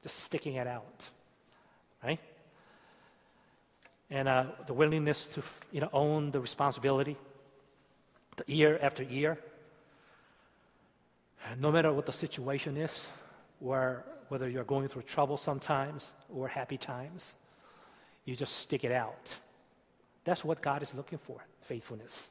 [0.02, 1.08] just sticking it out,
[2.02, 2.20] right?
[4.10, 7.16] And uh, the willingness to, you know, own the responsibility,
[8.36, 9.38] the year after year,
[11.58, 13.08] no matter what the situation is,
[13.60, 17.34] or whether you're going through trouble sometimes or happy times,
[18.24, 19.34] you just stick it out.
[20.24, 22.30] That's what God is looking for faithfulness.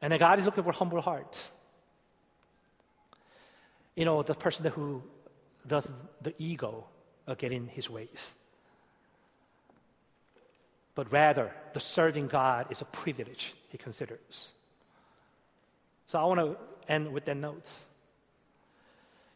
[0.00, 1.42] And then God is looking for humble heart.
[3.94, 5.02] You know, the person who
[5.68, 5.90] does
[6.22, 6.86] the ego
[7.26, 8.34] uh, get in his ways.
[10.94, 14.52] But rather, the serving God is a privilege he considers.
[16.08, 16.56] So I want to
[16.92, 17.84] end with that notes.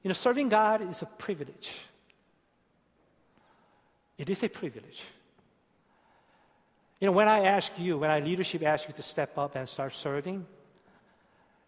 [0.02, 1.76] You know, serving God is a privilege.
[4.18, 5.04] It is a privilege.
[6.98, 9.68] You know, when I ask you, when our leadership asks you to step up and
[9.68, 10.46] start serving,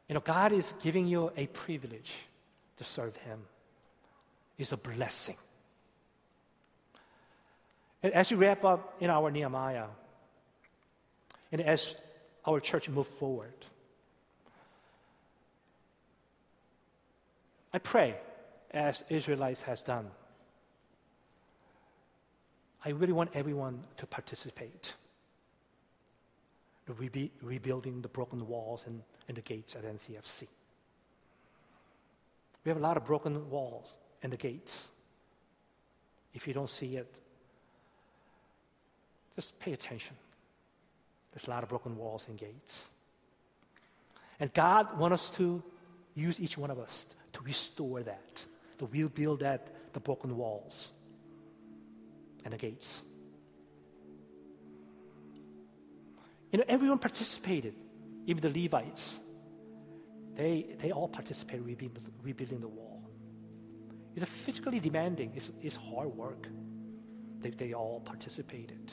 [0.08, 2.14] you know, God is giving you a privilege
[2.76, 3.40] to serve Him.
[4.58, 5.36] It's a blessing.
[8.02, 9.86] And as we wrap up in our Nehemiah,
[11.50, 11.94] and as
[12.46, 13.54] our church move forward,
[17.72, 18.14] I pray,
[18.70, 20.10] as Israelites has done,
[22.84, 24.94] I really want everyone to participate
[26.92, 30.46] rebu- rebuilding the broken walls and, and the gates at NCFC.
[32.64, 34.90] We have a lot of broken walls and the gates.
[36.32, 37.14] If you don't see it,
[39.36, 40.16] just pay attention.
[41.32, 42.88] There's a lot of broken walls and gates.
[44.40, 45.62] And God wants us to
[46.14, 48.44] use each one of us to restore that,
[48.78, 50.88] to rebuild that, the broken walls
[52.44, 53.02] and the gates.
[56.50, 57.74] You know, everyone participated,
[58.26, 59.18] even the Levites.
[60.36, 62.93] They, they all participated rebuilding, rebuilding the wall.
[64.16, 66.46] It's physically demanding, it's, it's hard work.
[67.40, 68.92] They, they all participated.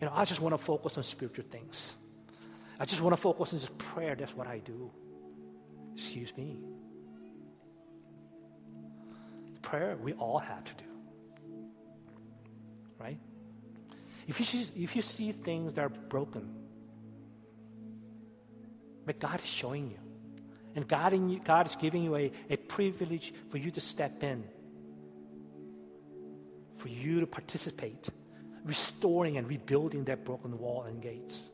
[0.00, 1.94] You know, I just want to focus on spiritual things.
[2.78, 4.14] I just want to focus on just prayer.
[4.14, 4.90] That's what I do.
[5.94, 6.58] Excuse me.
[9.62, 10.90] Prayer, we all have to do.
[13.00, 13.18] Right?
[14.28, 16.54] If you, see, if you see things that are broken,
[19.06, 20.05] but God is showing you.
[20.76, 24.44] And God, you, God is giving you a, a privilege for you to step in,
[26.76, 28.10] for you to participate,
[28.62, 31.50] restoring and rebuilding that broken wall and gates.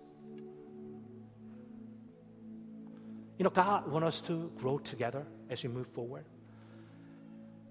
[3.39, 6.25] You know, God wants us to grow together as we move forward.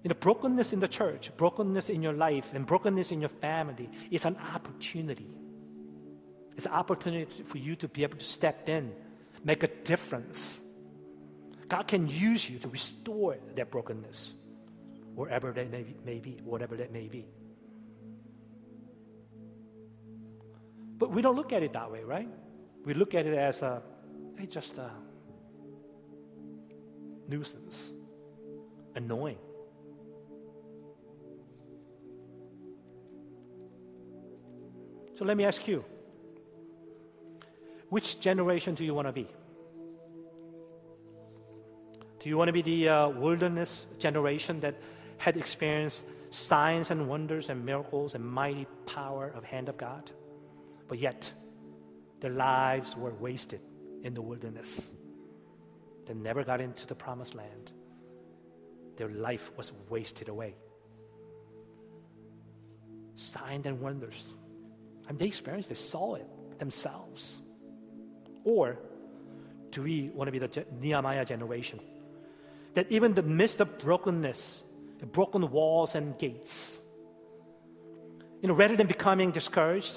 [0.02, 3.90] You know, brokenness in the church, brokenness in your life, and brokenness in your family
[4.10, 5.28] is an opportunity.
[6.56, 8.92] It's an opportunity for you to be able to step in,
[9.44, 10.62] make a difference.
[11.72, 14.34] God can use you to restore that brokenness,
[15.14, 17.24] wherever that may be, may be whatever that may be.
[20.98, 22.28] But we don't look at it that way, right?
[22.84, 23.82] We look at it as a,
[24.38, 24.90] hey, just a
[27.26, 27.90] nuisance,
[28.94, 29.38] annoying.
[35.14, 35.82] So let me ask you
[37.88, 39.26] which generation do you want to be?
[42.22, 44.76] Do you want to be the uh, wilderness generation that
[45.18, 50.10] had experienced signs and wonders and miracles and mighty power of hand of God,
[50.88, 51.32] but yet
[52.20, 53.60] their lives were wasted
[54.02, 54.92] in the wilderness?
[56.06, 57.72] They never got into the promised land.
[58.96, 60.54] Their life was wasted away.
[63.16, 64.34] Signs and wonders
[65.08, 66.26] and they experienced, they saw it
[66.58, 67.36] themselves.
[68.44, 68.78] Or
[69.70, 71.80] do we want to be the Nehemiah generation?
[72.74, 74.62] That even the midst of brokenness,
[74.98, 76.78] the broken walls and gates,
[78.40, 79.94] you know, rather than becoming discouraged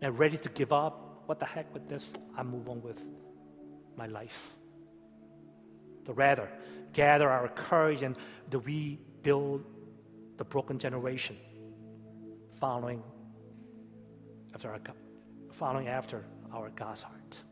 [0.00, 2.12] and ready to give up, what the heck with this?
[2.36, 3.00] I move on with
[3.96, 4.54] my life.
[6.04, 6.48] But rather,
[6.92, 8.16] gather our courage and
[8.50, 9.64] that we build
[10.36, 11.36] the broken generation
[12.58, 13.02] following
[14.54, 14.80] after our,
[15.52, 17.42] following after our God's heart.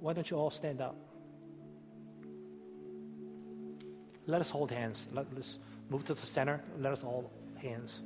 [0.00, 0.96] Why don't you all stand up?
[4.26, 5.06] Let us hold hands.
[5.12, 5.58] Let, us
[5.90, 6.62] move to the center.
[6.78, 8.00] Let us all hands.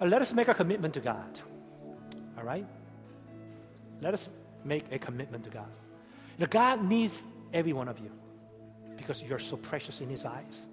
[0.00, 1.40] Uh, let us make a commitment to God.
[2.36, 2.66] All right?
[4.00, 4.28] Let us
[4.64, 5.68] make a commitment to God.
[6.38, 8.10] Know, God needs every one of you
[8.96, 10.68] because you're so precious in His eyes.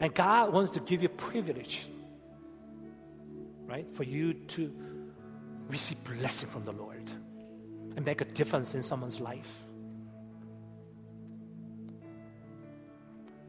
[0.00, 1.86] And God wants to give you privilege,
[3.66, 4.72] right, for you to
[5.68, 7.10] receive blessing from the Lord
[7.96, 9.64] and make a difference in someone's life.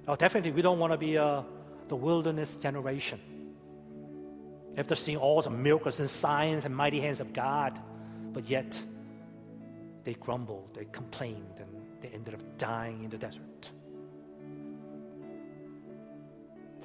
[0.07, 1.43] Oh, definitely, we don't want to be uh,
[1.89, 3.19] the wilderness generation.
[4.77, 7.79] After seeing all the miracles and signs and mighty hands of God,
[8.31, 8.81] but yet
[10.03, 11.67] they grumbled, they complained, and
[11.99, 13.71] they ended up dying in the desert.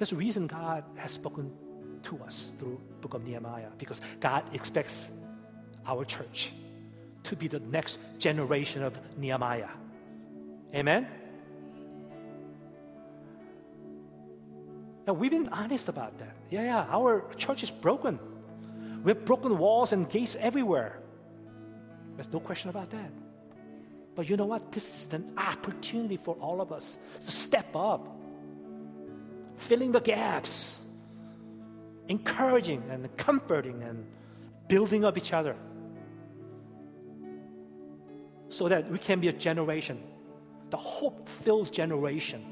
[0.03, 1.49] There's reason God has spoken
[2.03, 5.09] to us through book of Nehemiah because God expects
[5.87, 6.51] our church
[7.23, 9.69] to be the next generation of Nehemiah.
[10.75, 11.07] Amen?
[15.07, 16.35] Now, we've been honest about that.
[16.49, 18.19] Yeah, yeah, our church is broken.
[19.05, 20.99] We have broken walls and gates everywhere.
[22.17, 23.09] There's no question about that.
[24.15, 24.69] But you know what?
[24.73, 28.19] This is an opportunity for all of us to step up,
[29.57, 30.81] filling the gaps,
[32.07, 34.05] encouraging and comforting and
[34.67, 35.55] building up each other
[38.49, 40.01] so that we can be a generation,
[40.69, 42.43] the hope filled generation,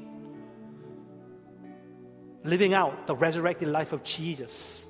[2.44, 4.84] living out the resurrected life of Jesus.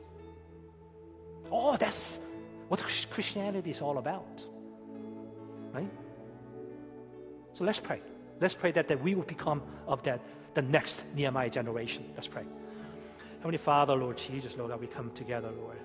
[1.50, 2.18] Oh, that's
[2.68, 4.46] what Christianity is all about.
[5.72, 5.90] Right?
[7.52, 8.00] So let's pray.
[8.40, 10.20] Let's pray that, that we will become of that
[10.54, 12.04] the next Nehemiah generation.
[12.14, 12.44] Let's pray.
[13.38, 15.78] Heavenly Father, Lord Jesus, Lord God, we come together, Lord.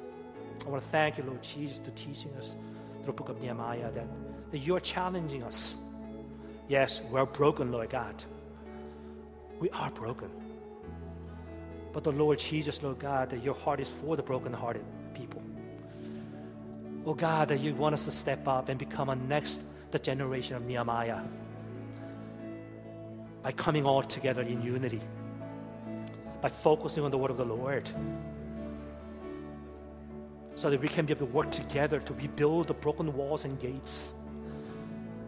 [0.65, 2.55] I want to thank you, Lord Jesus, for teaching us
[2.97, 4.07] through the book of Nehemiah that,
[4.51, 5.77] that you are challenging us.
[6.67, 8.23] Yes, we're broken, Lord God.
[9.59, 10.29] We are broken.
[11.93, 15.41] But the Lord Jesus, Lord God, that your heart is for the brokenhearted people.
[17.05, 19.61] Oh God, that you want us to step up and become a next
[19.91, 21.21] the generation of Nehemiah
[23.43, 25.01] by coming all together in unity,
[26.41, 27.89] by focusing on the word of the Lord,
[30.55, 33.59] so that we can be able to work together to rebuild the broken walls and
[33.59, 34.11] gates.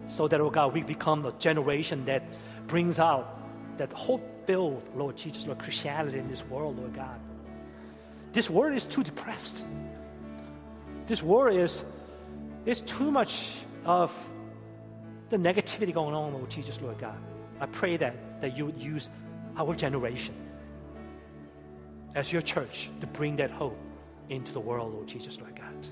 [0.07, 2.23] So that, oh God, we become a generation that
[2.67, 3.39] brings out
[3.77, 7.19] that hope filled, Lord Jesus, Lord, Christianity in this world, Lord God.
[8.33, 9.65] This world is too depressed.
[11.05, 11.83] This world is,
[12.65, 13.53] is too much
[13.85, 14.15] of
[15.29, 17.17] the negativity going on, Lord Jesus, Lord God.
[17.61, 19.09] I pray that, that you would use
[19.57, 20.33] our generation
[22.15, 23.77] as your church to bring that hope
[24.29, 25.87] into the world, Lord Jesus, Lord God.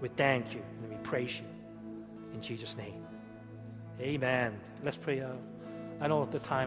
[0.00, 1.44] We thank you and we praise you
[2.34, 3.04] in Jesus' name.
[4.00, 4.58] Amen.
[4.82, 5.20] Let's pray.
[5.20, 5.32] Uh,
[6.00, 6.66] I know the time